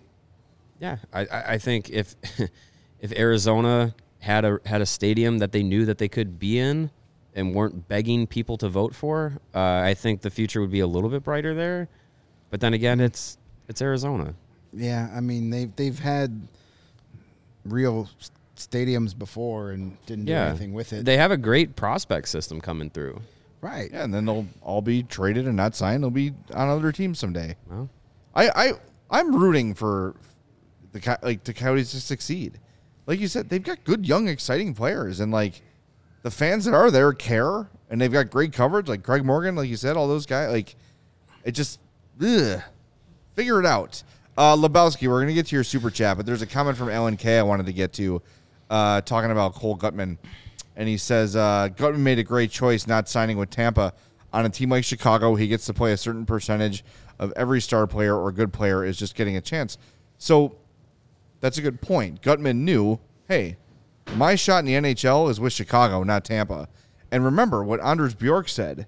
[0.79, 2.15] yeah, I, I I think if
[2.99, 6.91] if Arizona had a had a stadium that they knew that they could be in
[7.33, 10.87] and weren't begging people to vote for, uh, I think the future would be a
[10.87, 11.87] little bit brighter there.
[12.49, 13.37] But then again, it's
[13.67, 14.35] it's Arizona.
[14.73, 16.47] Yeah, I mean they've they've had
[17.65, 18.09] real
[18.55, 21.05] stadiums before and didn't do Yeah, anything with it.
[21.05, 23.19] They have a great prospect system coming through.
[23.61, 23.89] right.
[23.91, 26.03] Yeah, and then they'll all be traded and not signed.
[26.03, 27.55] They'll be on other teams someday.
[27.69, 27.89] Well,
[28.35, 28.71] I, I
[29.09, 30.15] I'm rooting for
[30.93, 32.59] the Co- like the Coyotes to succeed.
[33.07, 35.61] Like you said, they've got good, young, exciting players, and like
[36.21, 38.87] the fans that are there care, and they've got great coverage.
[38.87, 40.51] Like Craig Morgan, like you said, all those guys.
[40.51, 40.75] Like
[41.43, 41.79] it just
[42.23, 42.61] ugh.
[43.35, 44.03] figure it out.
[44.41, 47.15] Uh, Lebowski, we're gonna get to your super chat, but there's a comment from Alan
[47.23, 48.23] I wanted to get to,
[48.71, 50.17] uh, talking about Cole Guttman,
[50.75, 53.93] and he says uh, Guttman made a great choice not signing with Tampa.
[54.33, 56.83] On a team like Chicago, he gets to play a certain percentage
[57.19, 59.77] of every star player or good player is just getting a chance.
[60.17, 60.55] So
[61.39, 62.23] that's a good point.
[62.23, 63.57] Guttman knew, hey,
[64.15, 66.67] my shot in the NHL is with Chicago, not Tampa.
[67.11, 68.87] And remember what Anders Bjork said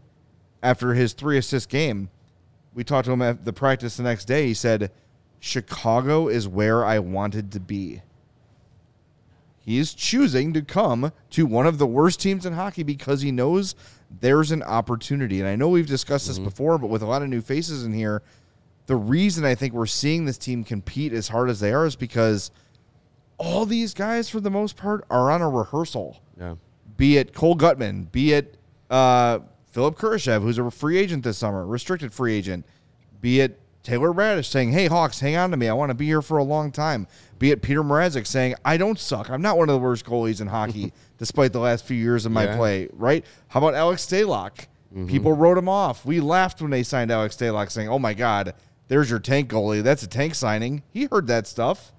[0.63, 2.09] after his three assist game.
[2.73, 4.47] We talked to him at the practice the next day.
[4.47, 4.89] He said,
[5.45, 8.01] Chicago is where I wanted to be.
[9.59, 13.29] He is choosing to come to one of the worst teams in hockey because he
[13.29, 13.75] knows
[14.21, 15.41] there's an opportunity.
[15.41, 17.91] And I know we've discussed this before, but with a lot of new faces in
[17.91, 18.23] here,
[18.85, 21.97] the reason I think we're seeing this team compete as hard as they are is
[21.97, 22.49] because
[23.37, 26.21] all these guys, for the most part, are on a rehearsal.
[26.39, 26.55] yeah.
[26.95, 28.55] Be it Cole Guttman, be it
[28.89, 29.39] uh,
[29.71, 32.65] Philip Kurashev, who's a free agent this summer, restricted free agent,
[33.19, 35.67] be it Taylor Raddysh saying, "Hey Hawks, hang on to me.
[35.67, 37.05] I want to be here for a long time."
[37.37, 39.29] Be it Petr Mrazek saying, "I don't suck.
[39.29, 42.31] I'm not one of the worst goalies in hockey, despite the last few years of
[42.31, 42.55] my Yeah.
[42.55, 43.25] play." Right?
[43.49, 44.67] How about Alex Stalock?
[44.93, 45.07] Mm-hmm.
[45.07, 46.05] People wrote him off.
[46.05, 48.53] We laughed when they signed Alex Stalock, saying, "Oh my God,
[48.87, 49.83] there's your tank goalie.
[49.83, 51.91] That's a tank signing." He heard that stuff.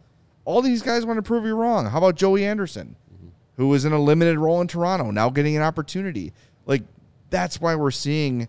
[0.47, 1.87] All these guys want to prove you wrong.
[1.87, 3.29] How about Joey Anderson, mm-hmm.
[3.57, 6.33] who was in a limited role in Toronto, now getting an opportunity?
[6.65, 6.83] Like
[7.29, 8.49] that's why we're seeing.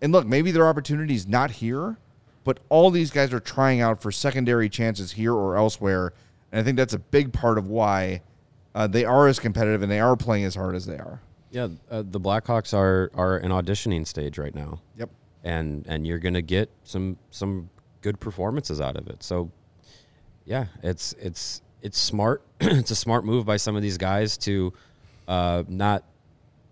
[0.00, 1.96] And look, maybe their opportunities not here,
[2.44, 6.12] but all these guys are trying out for secondary chances here or elsewhere,
[6.50, 8.22] and I think that's a big part of why
[8.74, 11.20] uh, they are as competitive and they are playing as hard as they are.
[11.50, 14.80] Yeah, uh, the Blackhawks are are an auditioning stage right now.
[14.96, 15.10] Yep.
[15.44, 17.68] and and you're gonna get some some
[18.00, 19.22] good performances out of it.
[19.22, 19.50] So,
[20.44, 22.42] yeah, it's it's it's smart.
[22.60, 24.72] it's a smart move by some of these guys to
[25.28, 26.04] uh, not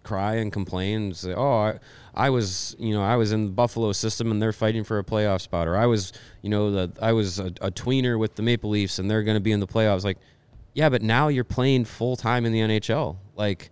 [0.02, 1.78] cry and complain and say, "Oh, I,
[2.14, 5.04] I was you know I was in the Buffalo system and they're fighting for a
[5.04, 8.42] playoff spot," or "I was you know the I was a, a tweener with the
[8.42, 10.18] Maple Leafs and they're gonna be in the playoffs." Like,
[10.74, 13.16] yeah, but now you're playing full time in the NHL.
[13.36, 13.70] Like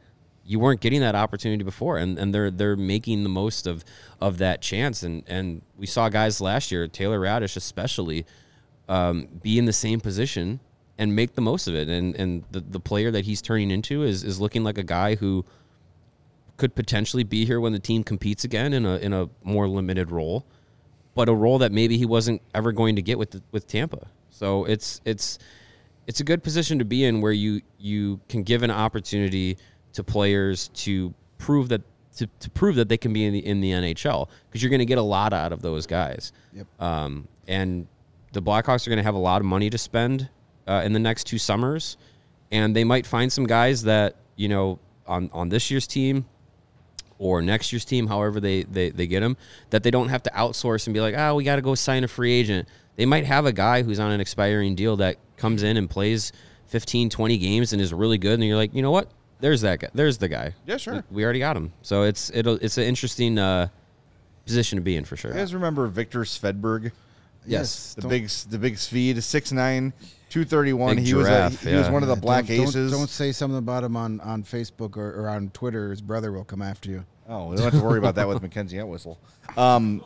[0.49, 3.85] you weren't getting that opportunity before and, and they're they're making the most of
[4.19, 8.25] of that chance and and we saw guys last year Taylor Raddysh especially
[8.89, 10.59] um, be in the same position
[10.97, 14.03] and make the most of it and and the, the player that he's turning into
[14.03, 15.45] is is looking like a guy who
[16.59, 20.11] could potentially be here when the team competes again in a in a more limited
[20.11, 20.45] role
[21.15, 24.09] but a role that maybe he wasn't ever going to get with the, with Tampa
[24.31, 25.39] so it's it's
[26.07, 29.57] it's a good position to be in where you you can give an opportunity
[29.93, 31.83] to players to prove that
[32.17, 34.81] to, to prove that they can be in the in the NHL because you're going
[34.81, 36.33] to get a lot out of those guys.
[36.53, 36.67] Yep.
[36.81, 37.87] Um, and
[38.33, 40.29] the Blackhawks are going to have a lot of money to spend
[40.67, 41.97] uh, in the next two summers,
[42.51, 46.27] and they might find some guys that you know on on this year's team
[47.19, 49.37] or next year's team, however they, they, they get them,
[49.71, 52.05] that they don't have to outsource and be like, oh, we got to go sign
[52.05, 52.69] a free agent.
[52.97, 56.33] They might have a guy who's on an expiring deal that comes in and plays
[56.67, 58.35] 15, 20 games and is really good.
[58.35, 59.11] And you're like, you know what?
[59.41, 59.89] There's that guy.
[59.95, 60.55] There's the guy.
[60.67, 61.05] Yeah, sure.
[61.11, 61.73] We already got him.
[61.83, 63.69] So it's it'll it's an interesting uh,
[64.45, 65.31] position to be in for sure.
[65.31, 66.91] You guys remember Viktor Svedberg?
[67.47, 67.95] Yes.
[67.95, 69.93] The Don't- big the big Svede, 6'9",
[70.31, 70.97] 231.
[70.97, 72.93] Big he was a, giraffe, he was one of the Yeah, Black don't, don't- Aces.
[72.93, 75.91] Don't, say something about him on, on Facebook or, or on Twitter.
[75.91, 77.05] His brother will come after you.
[77.29, 79.19] Oh, we don't have to worry about that with Mackenzie Entwistle.
[79.57, 80.03] Um,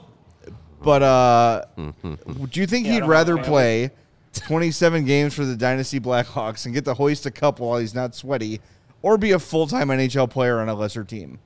[0.82, 3.90] But uh, do you think he'd rather play
[4.32, 8.14] 27 games for the Dynasty Blackhawks and get to hoist a cup while he's not
[8.16, 8.60] sweaty,
[9.02, 11.38] or be a full time NHL player on a lesser team?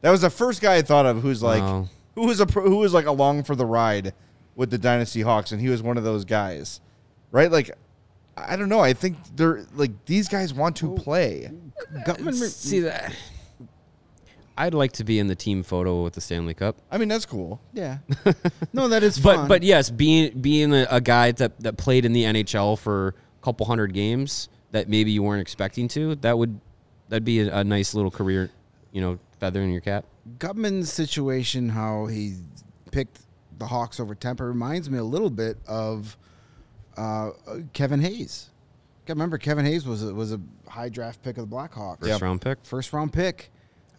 [0.00, 1.88] That was the first guy I thought of who's like Wow.
[2.14, 4.14] who was a who was like along for the ride
[4.56, 6.80] with the Dynasty Hawks, and he was one of those guys,
[7.32, 7.50] right?
[7.50, 7.70] Like.
[8.48, 8.80] I don't know.
[8.80, 11.50] I think they're like these guys want to play.
[12.06, 13.14] Guttman, See that?
[14.58, 16.76] I'd like to be in the team photo with the Stanley Cup.
[16.90, 17.60] I mean, that's cool.
[17.72, 17.98] yeah.
[18.74, 19.48] No, that is But fun.
[19.48, 23.44] but yes, being being a, a guy that that played in the NHL for a
[23.44, 26.60] couple hundred games that maybe you weren't expecting to, that would
[27.08, 28.50] that'd be a, a nice little career,
[28.92, 30.04] you know, feather in your cap.
[30.38, 32.36] Guttman's situation, how he
[32.92, 33.20] picked
[33.58, 36.16] the Hawks over Tampa, reminds me a little bit of
[37.00, 37.30] uh,
[37.72, 38.50] Kevin Hayes.
[39.08, 42.00] I remember Kevin Hayes was a, was a high draft pick of the Blackhawks.
[42.06, 42.58] First round pick.
[42.64, 43.50] First round pick.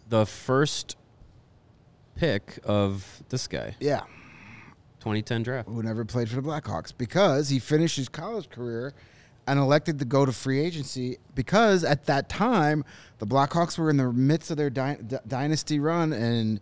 [0.08, 0.96] The first
[2.16, 4.00] pick of this guy, Yeah.
[5.00, 5.68] 2010 draft.
[5.68, 8.94] Who never played for the Blackhawks because he finished his college career
[9.48, 12.84] and elected to go to free agency because at that time
[13.18, 16.60] the Blackhawks were in the midst of their dy- d- dynasty run and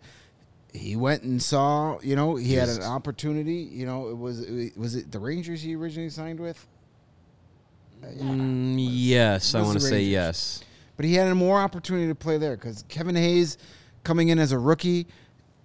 [0.73, 4.45] he went and saw, you know, he had an opportunity, you know, it was
[4.75, 6.65] was it the Rangers he originally signed with?
[8.03, 10.63] Mm, yes, I want to say yes.
[10.97, 13.57] But he had a more opportunity to play there because Kevin Hayes
[14.03, 15.07] coming in as a rookie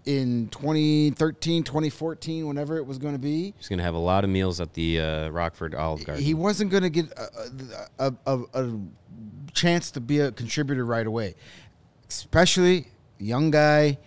[0.05, 4.31] in 2013, 2014, whenever it was going to be, He's gonna have a lot of
[4.31, 6.25] meals at the uh, Rockford Olive Garden.
[6.25, 8.81] he wasn't going to get a, a, a, a
[9.53, 11.35] chance to be a contributor right away.
[12.09, 12.89] Especially
[13.19, 13.99] young guy,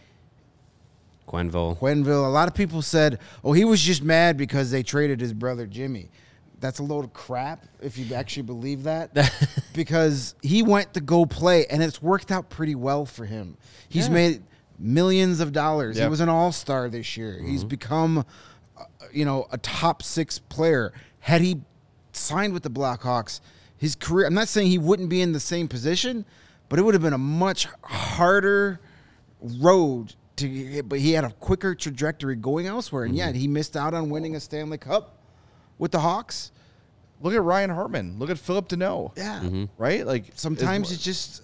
[1.29, 1.77] Quenneville.
[1.77, 2.25] Quenneville.
[2.25, 5.67] A lot of people said, oh, he was just mad because they traded his brother
[5.67, 6.09] Jimmy.
[6.59, 9.11] That's a load of crap if you actually believe that.
[9.73, 13.57] because he went to go play and it's worked out pretty well for him.
[13.87, 14.13] He's Yeah.
[14.13, 14.43] made
[14.77, 15.97] millions of dollars.
[15.97, 17.39] He was an all star this year.
[17.45, 18.25] He's become,
[18.77, 20.91] uh, you know, a top six player.
[21.19, 21.61] Had he
[22.11, 23.39] signed with the Blackhawks,
[23.77, 26.25] his career, I'm not saying he wouldn't be in the same position,
[26.69, 28.79] but it would have been a much harder
[29.41, 33.39] road to but he had a quicker trajectory going elsewhere and yet mm-hmm.
[33.39, 35.17] he missed out on winning a Stanley Cup
[35.77, 36.51] with the Hawks.
[37.21, 38.17] Look at Ryan Hartman.
[38.17, 39.17] Look at Philip Danault.
[39.17, 39.41] Yeah.
[39.43, 39.65] Mm-hmm.
[39.77, 40.05] Right?
[40.05, 41.43] Like Sometimes it's just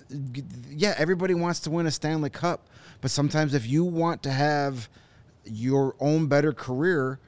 [0.69, 2.67] yeah, everybody wants to win a Stanley Cup,
[3.01, 4.89] but sometimes if you want to have
[5.43, 7.19] your own better career,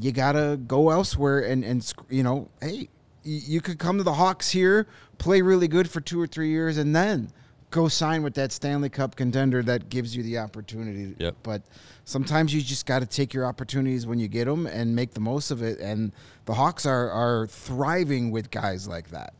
[0.00, 2.88] you got to go elsewhere and and you know, hey,
[3.22, 4.86] you could come to the Hawks here,
[5.18, 7.30] play really good for 2 or 3 years and then
[7.74, 11.16] go sign with that Stanley Cup contender that gives you the opportunity.
[11.18, 11.34] Yep.
[11.42, 11.62] But
[12.04, 15.20] sometimes you just got to take your opportunities when you get them and make the
[15.20, 16.12] most of it and
[16.44, 19.34] the Hawks are are thriving with guys like that.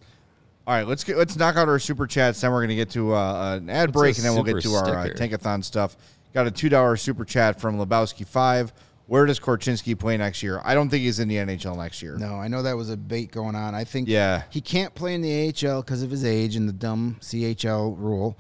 [0.67, 2.41] All right, let's get let's knock out our super chats.
[2.41, 4.63] Then we're gonna get to uh, an ad What's break, and then we'll get to
[4.63, 5.97] super our uh, tankathon stuff.
[6.33, 8.73] Got a two dollar super chat from Lebowski five.
[9.07, 10.61] Where does Korchinski play next year?
[10.65, 12.17] I don't think he's in the NHL next year.
[12.17, 13.75] No, I know that was a bait going on.
[13.75, 14.45] I think Yeah.
[14.51, 18.39] he can't play in the AHL because of his age and the dumb CHL rule.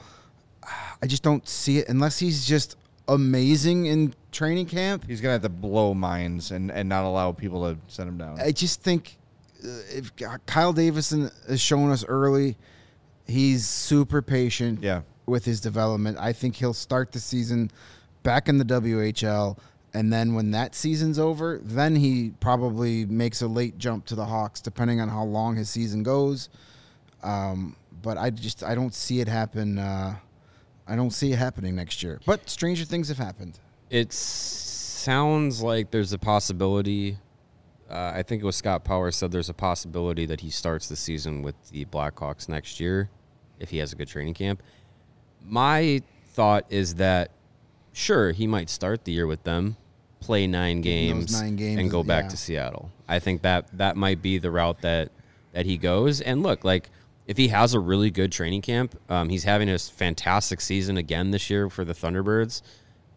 [1.02, 2.76] I just don't see it unless he's just
[3.08, 5.04] amazing in training camp.
[5.06, 8.40] He's gonna have to blow minds and, and not allow people to set him down.
[8.40, 9.18] I just think
[9.62, 10.12] uh, if
[10.46, 12.56] Kyle Davidson has shown us early,
[13.26, 15.02] he's super patient Yeah.
[15.26, 16.16] with his development.
[16.18, 17.70] I think he'll start the season
[18.22, 19.58] back in the WHL.
[19.94, 24.24] And then when that season's over, then he probably makes a late jump to the
[24.24, 26.48] Hawks, depending on how long his season goes.
[27.22, 29.78] Um, but I just I don't see it happen.
[29.78, 30.16] Uh,
[30.86, 32.20] I don't see it happening next year.
[32.26, 33.58] But stranger things have happened.
[33.88, 37.18] It sounds like there's a possibility.
[37.88, 40.96] Uh, I think it was Scott Power said there's a possibility that he starts the
[40.96, 43.10] season with the Blackhawks next year
[43.60, 44.62] if he has a good training camp.
[45.40, 47.30] My thought is that
[47.92, 49.76] sure he might start the year with them,
[50.24, 52.30] play nine games, nine games, and go back yeah.
[52.30, 52.90] to Seattle.
[53.06, 55.10] I think that that might be the route that
[55.52, 56.20] that he goes.
[56.20, 56.90] And look, like
[57.26, 61.30] if he has a really good training camp, um, he's having a fantastic season again
[61.30, 62.62] this year for the Thunderbirds.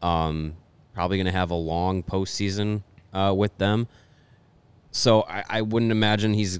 [0.01, 0.55] Um,
[0.93, 2.83] probably going to have a long postseason
[3.13, 3.87] uh, with them.
[4.91, 6.59] So I, I wouldn't imagine he's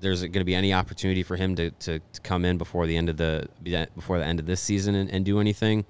[0.00, 2.96] there's going to be any opportunity for him to, to, to come in before the
[2.96, 3.48] end of the
[3.94, 5.84] before the end of this season and, and do anything.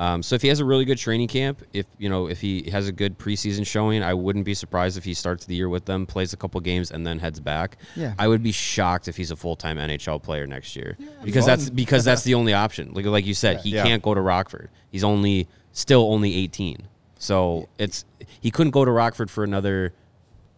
[0.00, 2.70] Um, so if he has a really good training camp, if you know if he
[2.70, 5.86] has a good preseason showing, I wouldn't be surprised if he starts the year with
[5.86, 7.78] them, plays a couple games, and then heads back.
[7.96, 8.14] Yeah.
[8.18, 11.68] I would be shocked if he's a full time NHL player next year because that's
[11.68, 12.92] because that's the only option.
[12.92, 13.82] Like like you said, he Yeah.
[13.82, 14.70] can't go to Rockford.
[14.92, 16.86] He's only still only eighteen,
[17.18, 18.04] so it's
[18.40, 19.94] he couldn't go to Rockford for another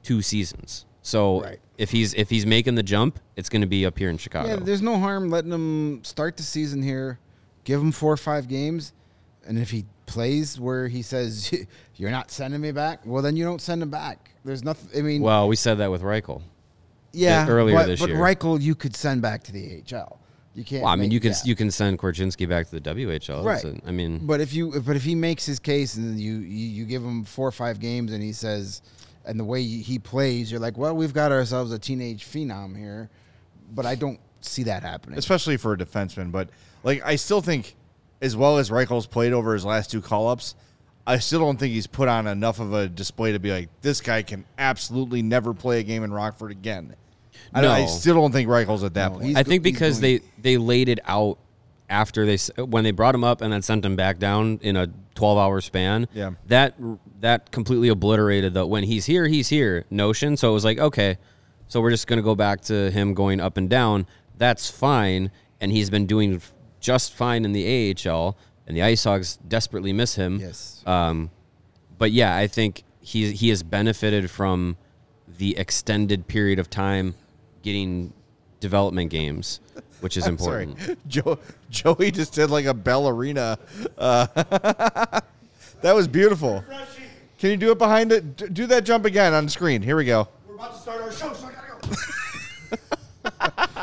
[0.03, 0.85] two seasons.
[1.03, 1.59] So Right.
[1.79, 4.49] if he's if he's making the jump, it's going to be up here in Chicago.
[4.51, 7.19] Yeah, there's no harm letting him start the season here,
[7.65, 8.93] give him four or five games,
[9.47, 11.53] And if he plays where he says
[11.97, 14.31] you're not sending me back, well then you don't send him back.
[14.45, 14.99] There's nothing.
[14.99, 16.43] I mean, Well, we said that with Reichel.
[17.13, 18.19] yeah, earlier but, this but year.
[18.19, 20.19] Reichel you could send back to the AHL.
[20.55, 20.83] You can't.
[20.83, 21.37] Well, I mean, make- you can yeah.
[21.45, 23.45] you can send Korchinski back to the WHL.
[23.45, 23.61] Right.
[23.61, 26.67] So, I mean, But if you but if he makes his case and you you,
[26.69, 28.83] you give him four or five games and he says
[29.25, 33.11] and the way he plays, you're like, well, we've got ourselves a teenage phenom here.
[33.73, 35.19] But I don't see that happening.
[35.19, 36.33] especially for a defenseman.
[36.33, 36.51] But
[36.83, 37.77] like, I still think,
[38.23, 40.55] as well as Reichel's played over his last two call ups,
[41.07, 44.01] I still don't think he's put on enough of a display to be like this
[44.01, 46.95] guy can absolutely never play a game in Rockford again.
[47.55, 49.37] I, don't- I still don't think Reichel's at that No, point.
[49.37, 51.39] I think he's because going- they they laid it out
[51.89, 54.89] after they when they brought him up and then sent him back down in a
[55.17, 56.07] 12 hour span.
[56.13, 56.33] Yeah.
[56.47, 56.77] That
[57.21, 60.37] that completely obliterated the when he's here he's here notion.
[60.37, 61.19] So it was like okay,
[61.67, 64.07] so we're just gonna go back to him going up and down.
[64.37, 69.05] That's fine, and he's been doing f- just fine in the AHL, and the Ice
[69.05, 70.39] Hogs desperately miss him.
[70.41, 70.83] Yes.
[70.87, 71.31] Um,
[71.99, 74.77] but yeah, I think he he has benefited from
[75.39, 77.15] the extended period of time
[77.63, 78.13] getting
[78.61, 79.61] development games,
[80.01, 80.99] which is Sorry, important.
[81.09, 81.39] Joe,
[81.71, 83.59] Joey just did like a ballerina.
[83.97, 84.27] Uh,
[85.83, 86.65] that was beautiful.
[87.39, 88.53] Can you do it behind it?
[88.53, 89.81] Do that jump again on the screen.
[89.81, 90.29] Here we go.
[90.47, 92.79] We're about to start our show, so I gotta
[93.75, 93.80] go.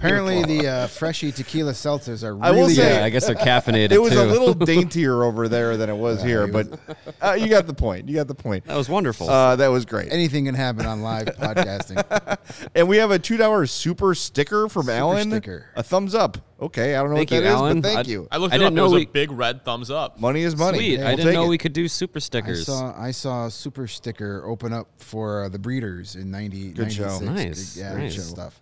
[0.00, 3.34] Apparently the uh, freshy tequila seltzers are really I will say- Yeah, I guess they're
[3.36, 4.20] caffeinated It was too.
[4.20, 6.80] a little daintier over there than it was here, he but
[7.22, 8.08] uh, you got the point.
[8.08, 8.64] You got the point.
[8.66, 9.28] that was wonderful.
[9.28, 10.12] Uh, that was great.
[10.12, 12.38] anything can happen on live podcasting.
[12.74, 15.30] And we have a two dollar super sticker from Super Alan.
[15.30, 15.66] sticker.
[15.76, 16.38] A thumbs up.
[16.60, 17.80] Okay, I don't know Thank what you, that is, Alan.
[17.80, 18.28] but thank I- you.
[18.30, 18.78] I looked I didn't up.
[18.78, 20.20] It was know a big red thumbs up.
[20.20, 20.76] money is money.
[20.78, 20.98] Sweet.
[20.98, 21.48] We'll I didn't know it.
[21.48, 22.66] we could do super I stickers.
[22.66, 26.92] saw I saw a super sticker open up for uh, the Breeders in 90, Good
[26.92, 27.18] show.
[27.18, 27.26] 96.
[27.26, 28.14] Nice, Yeah, nice.
[28.16, 28.60] good stuff.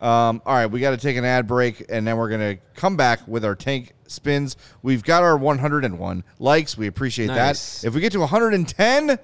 [0.00, 2.96] Um, all right, we got to take an ad break, and then we're gonna come
[2.96, 4.56] back with our tank spins.
[4.82, 6.78] We've got our 101 likes.
[6.78, 7.82] We appreciate Nice.
[7.82, 7.88] that.
[7.88, 9.18] If we get to 110,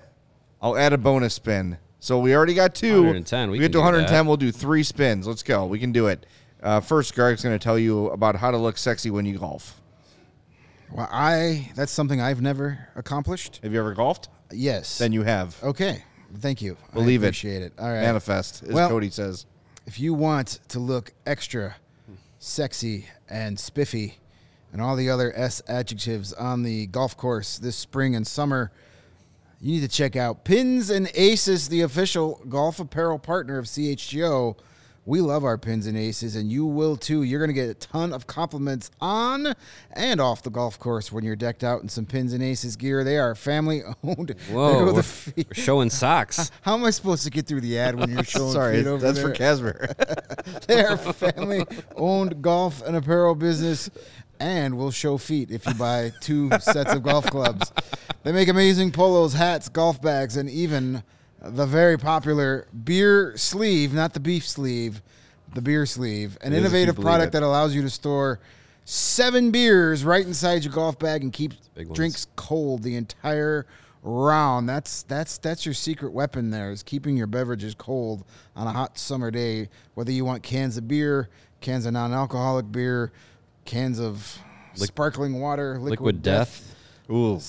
[0.60, 1.78] I'll add a bonus spin.
[1.98, 2.96] So we already got two.
[2.98, 4.26] 110, we get to 110, that.
[4.28, 5.26] we'll do three spins.
[5.26, 5.64] Let's go.
[5.66, 6.26] We can do it.
[6.62, 9.80] Uh, first, Greg's going to tell you about how to look sexy when you golf.
[10.92, 13.60] Well, I that's something I've never accomplished.
[13.62, 14.28] Have you ever golfed?
[14.52, 14.98] Yes.
[14.98, 15.56] Then you have.
[15.64, 16.04] okay.
[16.38, 16.76] Thank you.
[16.92, 17.28] Believe I it.
[17.28, 17.72] appreciate it.
[17.78, 18.02] All right.
[18.02, 19.46] Manifest, as Well- Cody says.
[19.86, 21.76] If you want to look extra
[22.38, 24.18] sexy and spiffy
[24.72, 28.70] and all the other S adjectives on the golf course this spring and summer,
[29.60, 34.56] you need to check out Pins and Aces, the official golf apparel partner of CHGO.
[35.06, 37.22] We love our pins and aces, and you will too.
[37.22, 39.54] You're going to get a ton of compliments on
[39.92, 43.04] and off the golf course when you're decked out in some pins and aces gear.
[43.04, 44.34] They are family owned.
[44.50, 45.46] Whoa, we're, feet.
[45.48, 46.50] we're showing socks.
[46.62, 49.00] How am I supposed to get through the ad when you're showing Sorry, feet over
[49.00, 49.28] that's there?
[49.28, 49.94] for Casper.
[50.66, 53.88] They are a family owned golf and apparel business
[54.40, 57.72] and we'll show feet if you buy two sets of golf clubs.
[58.22, 61.02] They make amazing polos, hats, golf bags, and even
[61.50, 65.02] the very popular beer sleeve, not the beef sleeve,
[65.54, 68.40] the beer sleeve, an innovative product that allows you to store
[68.84, 71.52] seven beers right inside your golf bag and keep
[71.92, 73.66] drinks cold the entire
[74.02, 74.68] round.
[74.68, 78.24] That's that's that's your secret weapon there is keeping your beverages cold
[78.54, 79.68] on a hot summer day.
[79.94, 81.28] Whether you want cans of beer,
[81.60, 83.12] cans of non-alcoholic beer,
[83.64, 84.38] cans of
[84.74, 86.74] sparkling water, liquid, Liquid death,
[87.08, 87.16] death.
[87.16, 87.40] Ooh.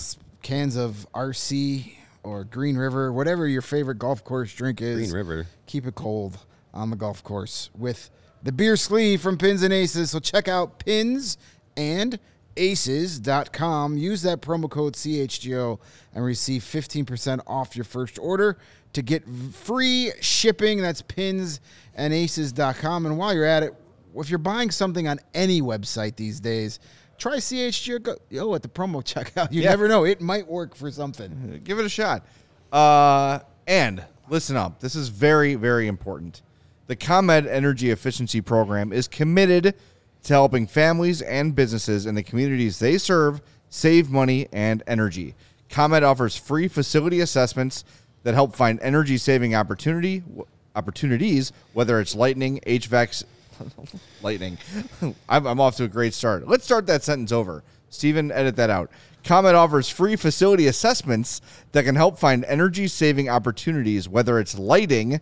[0.42, 1.94] cans of RC
[2.28, 4.98] or Green River, whatever your favorite golf course drink is.
[4.98, 5.48] Green River.
[5.66, 6.38] Keep it cold
[6.74, 8.10] on the golf course with
[8.44, 10.12] the beer sleeve from Pins and Aces.
[10.12, 11.38] So check out pins
[11.78, 12.20] and
[12.58, 13.98] aces.com.
[13.98, 15.80] Use that promo code CHGO
[16.14, 18.58] and receive 15% off your first order
[18.94, 19.24] to get
[19.54, 20.82] free shipping.
[20.82, 21.62] That's pins
[21.96, 23.06] and aces.com.
[23.06, 23.74] And while you're at it,
[24.16, 26.80] if you're buying something on any website these days,
[27.18, 29.52] try CHGO go- yo, at the promo checkout.
[29.52, 29.70] You Yeah.
[29.72, 30.04] never know.
[30.06, 31.62] It might work for something.
[31.64, 32.26] Give it a shot.
[32.72, 34.80] Uh, and listen up.
[34.80, 36.42] This is very, very important.
[36.88, 39.76] The ComEd Energy Efficiency Program is committed
[40.24, 45.36] to helping families and businesses in the communities they serve save money and energy.
[45.70, 47.84] ComEd offers free facility assessments
[48.24, 50.24] that help find energy saving opportunity
[50.76, 53.24] opportunities, whether it's lightning, HVAC,
[54.22, 54.58] lightning.
[55.30, 56.48] I'm, I'm off to a great start.
[56.48, 57.64] Let's start that sentence over.
[57.90, 58.92] Steven, edit that out.
[59.24, 61.42] ComEd offers free facility assessments
[61.72, 65.22] that can help find energy saving opportunities, whether it's lighting,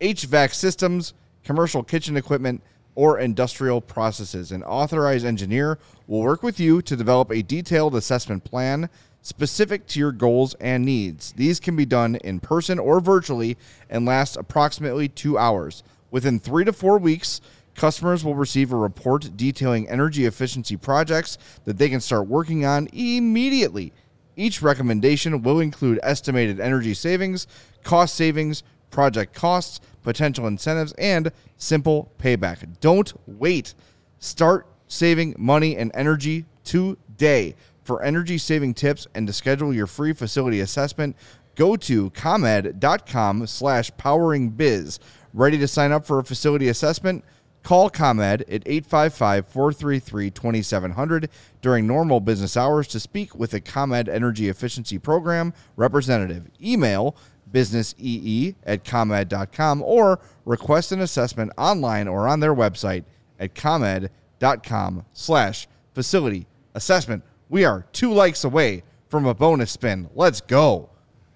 [0.00, 1.14] HVAC systems,
[1.44, 2.62] commercial kitchen equipment,
[2.94, 4.52] or industrial processes.
[4.52, 8.88] An authorized engineer will work with you to develop a detailed assessment plan
[9.22, 11.32] specific to your goals and needs.
[11.32, 13.56] These can be done in person or virtually
[13.88, 15.82] and last approximately two hours.
[16.10, 17.40] Within three to four weeks,
[17.74, 22.88] Customers will receive a report detailing energy efficiency projects that they can start working on
[22.92, 23.92] immediately.
[24.36, 27.46] Each recommendation will include estimated energy savings,
[27.82, 32.80] cost savings, project costs, potential incentives, and simple payback.
[32.80, 33.74] Don't wait.
[34.18, 37.54] Start saving money and energy today.
[37.84, 41.16] For energy saving tips and to schedule your free facility assessment,
[41.56, 44.98] go to comed.com slash poweringbiz.
[45.34, 47.24] Ready to sign up for a facility assessment?
[47.62, 51.28] Call ComEd at 855 433 2700
[51.60, 56.48] during normal business hours to speak with a ComEd Energy Efficiency Program representative.
[56.62, 57.14] Email
[57.52, 63.04] businessee at comed.com or request an assessment online or on their website
[63.38, 67.22] at comed.com slash facility assessment.
[67.48, 70.08] We are two likes away from a bonus spin.
[70.14, 70.88] Let's go.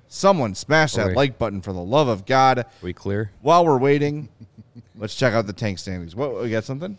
[0.09, 2.64] Someone smash that like button for the love of God.
[2.81, 3.33] we clear?
[3.43, 4.29] While we're waiting,
[4.97, 6.14] let's check out the tank standings.
[6.16, 6.99] What, we got something?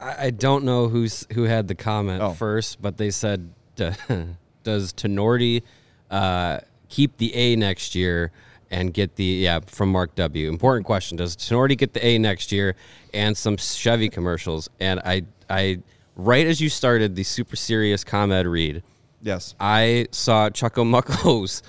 [0.00, 2.32] I, I don't know who's who had the comment Oh.
[2.32, 5.62] first, but they said, "Does Tinordi
[6.10, 8.30] uh, keep the A next year
[8.70, 10.48] and get the yeah from Mark W?
[10.48, 12.74] Important question: Does Tinordi get the A next year
[13.14, 14.68] and some Chevy commercials?
[14.80, 15.78] And I I
[16.16, 18.82] right as you started the super serious ComEd read,
[19.22, 19.54] Yes.
[19.60, 21.62] I saw Chucko Mucko's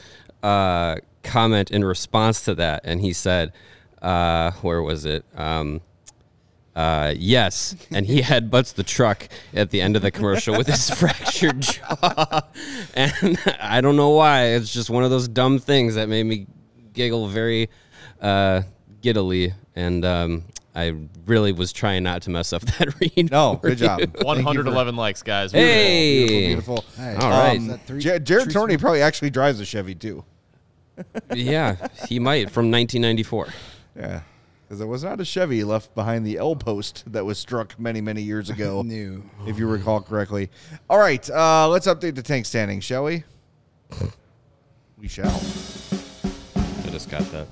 [0.44, 3.52] uh, comment in response to that, and he said,
[4.02, 5.82] uh, "Where was it?" Um,
[6.76, 10.90] uh, yes, and he headbutts the truck at the end of the commercial with his
[11.00, 12.42] fractured jaw,
[12.94, 14.46] and I don't know why.
[14.50, 16.46] It's just one of those dumb things that made me
[16.94, 17.70] giggle very
[18.22, 18.62] uh,
[19.02, 20.44] giddily, and um,
[20.76, 20.94] I
[21.26, 23.32] really was trying not to mess up that read.
[23.32, 24.00] No, good job.
[24.00, 24.06] you.
[24.06, 25.52] Thank you for- 111 likes, guys.
[25.52, 26.86] Hey, Beautiful.
[26.96, 27.58] Hey, All right.
[27.58, 30.24] is that three- Ja- Jared three Tony probably actually drives a Chevy too.
[31.34, 31.76] yeah,
[32.08, 33.48] he might from 1994.
[33.98, 34.22] Yeah.
[34.68, 38.02] Because it was not a Chevy left behind the L post that was struck many,
[38.02, 39.24] many years ago, New.
[39.46, 40.50] if you recall correctly.
[40.90, 43.24] All right, uh, let's update the tank standing, shall we?
[44.98, 45.30] we shall.
[45.30, 47.48] I just got that.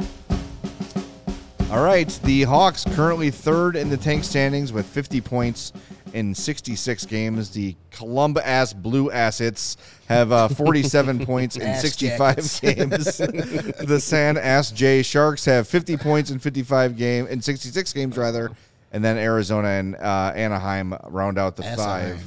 [1.71, 5.71] All right, the Hawks currently third in the tank standings with 50 points
[6.15, 7.49] in 66 games.
[7.51, 9.75] The Columba ass Blue Assets
[10.07, 12.59] have uh, 47 points in 65 jackets.
[12.61, 13.17] games.
[13.17, 18.51] the San Ass J Sharks have 50 points in 55 game in 66 games rather,
[18.93, 21.75] and then Arizona and uh, Anaheim round out the Assaheim.
[21.75, 22.23] five.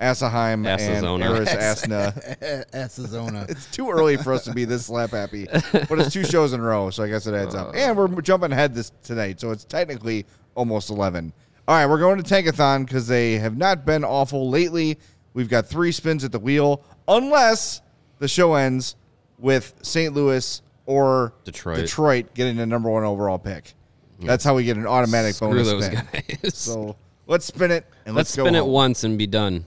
[0.00, 1.24] Asaheim and Asazona.
[1.24, 2.64] Arizona.
[2.74, 3.46] Arizona.
[3.48, 6.60] It's too early for us to be this slap happy, but it's two shows in
[6.60, 7.74] a row, so I guess it adds up.
[7.74, 11.32] And we're jumping ahead this tonight, so it's technically almost eleven.
[11.68, 14.98] All right, we're going to Tankathon because they have not been awful lately.
[15.34, 17.82] We've got three spins at the wheel, unless
[18.20, 18.96] the show ends
[19.38, 20.14] with St.
[20.14, 21.76] Louis or Detroit.
[21.76, 23.74] Detroit getting the number one overall pick.
[24.18, 26.06] That's how we get an automatic Screw bonus those spin.
[26.42, 26.54] guys.
[26.54, 26.96] So
[27.26, 28.70] let's spin it and Let's let's, go spin it home.
[28.70, 29.66] once and be done.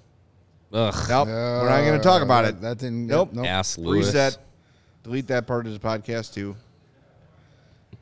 [0.73, 0.95] Ugh.
[1.07, 2.61] Nope, we're not going to uh, talk about it.
[2.61, 3.05] That didn't.
[3.05, 3.31] Nope.
[3.31, 3.45] Nope.
[3.45, 4.07] Ass Lewis.
[4.07, 4.39] Reset.
[5.03, 6.55] Delete that part of the podcast too.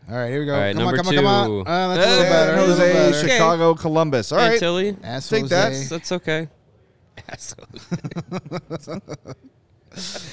[0.10, 0.56] All right, here we go.
[0.56, 1.48] All right, come on, number come on, come on.
[1.48, 1.70] two.
[1.70, 2.52] Uh, that's a little Hey, better.
[2.54, 3.18] a little Jose, better.
[3.18, 3.28] Okay.
[3.30, 4.32] Chicago, Columbus.
[4.32, 4.60] All right.
[4.60, 4.98] Antilly.
[5.04, 5.88] Ass Take that.
[5.90, 6.48] That's okay.
[7.30, 8.88] Assholes.
[8.90, 9.02] All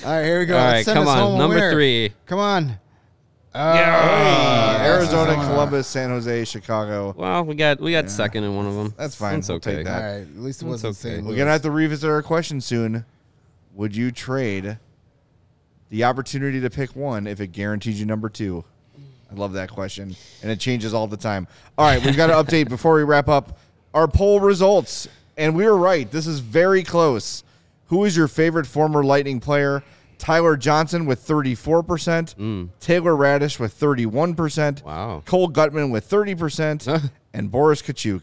[0.04, 0.56] right, here we go.
[0.56, 1.38] All Let's send come on.
[1.38, 1.72] Number winner.
[1.72, 2.12] three.
[2.26, 2.78] Come on.
[3.52, 3.58] Hey,
[4.84, 5.34] Arizona, Arizona.
[5.46, 7.14] Columbus, San Jose, Chicago.
[7.16, 8.92] Well, we got we got second in one of them.
[8.98, 9.36] That's fine.
[9.36, 9.76] That's We'll okay.
[9.76, 10.00] take that.
[10.00, 11.22] right, at least it That's wasn't okay.
[11.22, 13.04] We're gonna have to revisit our question soon.
[13.74, 14.78] Would you trade
[15.88, 18.64] the opportunity to pick one if it guarantees you number two?
[19.36, 21.46] I love that question, and it changes all the time.
[21.76, 23.58] All right, we've got to update before we wrap up
[23.92, 26.10] our poll results, and we were right.
[26.10, 27.44] This is very close.
[27.88, 29.82] Who is your favorite former Lightning player?
[30.18, 35.22] Tyler Johnson with 34%, Taylor Raddysh with 31%, Wow.
[35.26, 38.22] Cole Guttman with 30%, and Boris Katchouk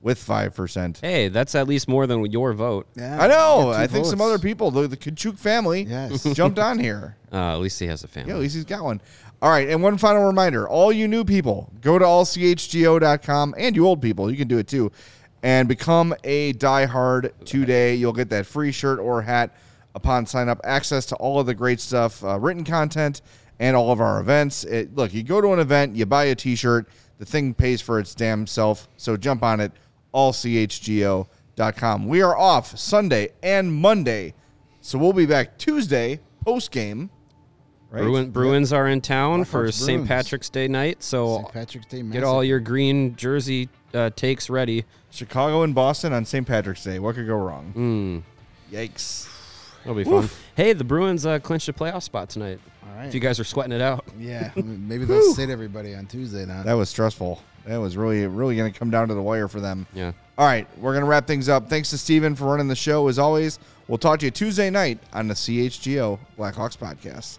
[0.00, 1.00] with 5%.
[1.00, 2.88] Hey, that's at least more than your vote.
[2.96, 3.70] Yeah, I know.
[3.70, 6.24] got two I think some other people, the, the Katchouk family, Yes.
[6.34, 7.14] jumped on here.
[7.30, 8.30] Uh, at least he has a family.
[8.30, 9.02] Yeah, at least he's got one.
[9.40, 13.86] All right, and one final reminder: all you new people, go to allchgo.com, and you
[13.86, 14.90] old people, you can do it too,
[15.44, 17.94] and become a diehard today.
[17.94, 19.54] You'll get that free shirt or hat
[19.94, 20.60] upon sign up.
[20.64, 23.22] Access to all of the great stuff, uh, written content,
[23.60, 24.64] and all of our events.
[24.64, 28.00] It, look, you go to an event, you buy a T-shirt, the thing pays for
[28.00, 28.88] its damn self.
[28.96, 29.70] So jump on it,
[30.12, 32.08] allchgo.com.
[32.08, 34.34] We are off Sunday and Monday,
[34.80, 37.10] so we'll be back Tuesday post game.
[37.90, 38.02] Right?
[38.02, 40.06] Bruin, Bruins are in town for St.
[40.06, 41.52] Patrick's Day night, so St.
[41.52, 42.02] Patrick's Day.
[42.02, 44.84] get all your green jersey uh, takes ready.
[45.10, 46.46] Chicago and Boston on St.
[46.46, 46.98] Patrick's Day.
[46.98, 47.72] What could go wrong?
[47.74, 48.22] Mm.
[48.74, 49.26] Yikes.
[49.78, 50.28] That'll be fun.
[50.54, 52.60] Hey, the Bruins uh, clinched a playoff spot tonight.
[52.86, 53.06] All right.
[53.06, 54.04] If you guys are sweating it out.
[54.18, 56.62] yeah, maybe they'll sit everybody on Tuesday now.
[56.64, 57.40] That was stressful.
[57.64, 59.86] That was really, really going to come down to the wire for them.
[59.94, 60.12] Yeah.
[60.36, 61.68] All right, we're going to wrap things up.
[61.70, 63.58] Thanks to Steven for running the show as always.
[63.88, 67.38] We'll talk to you Tuesday night on the CHGO Blackhawks podcast.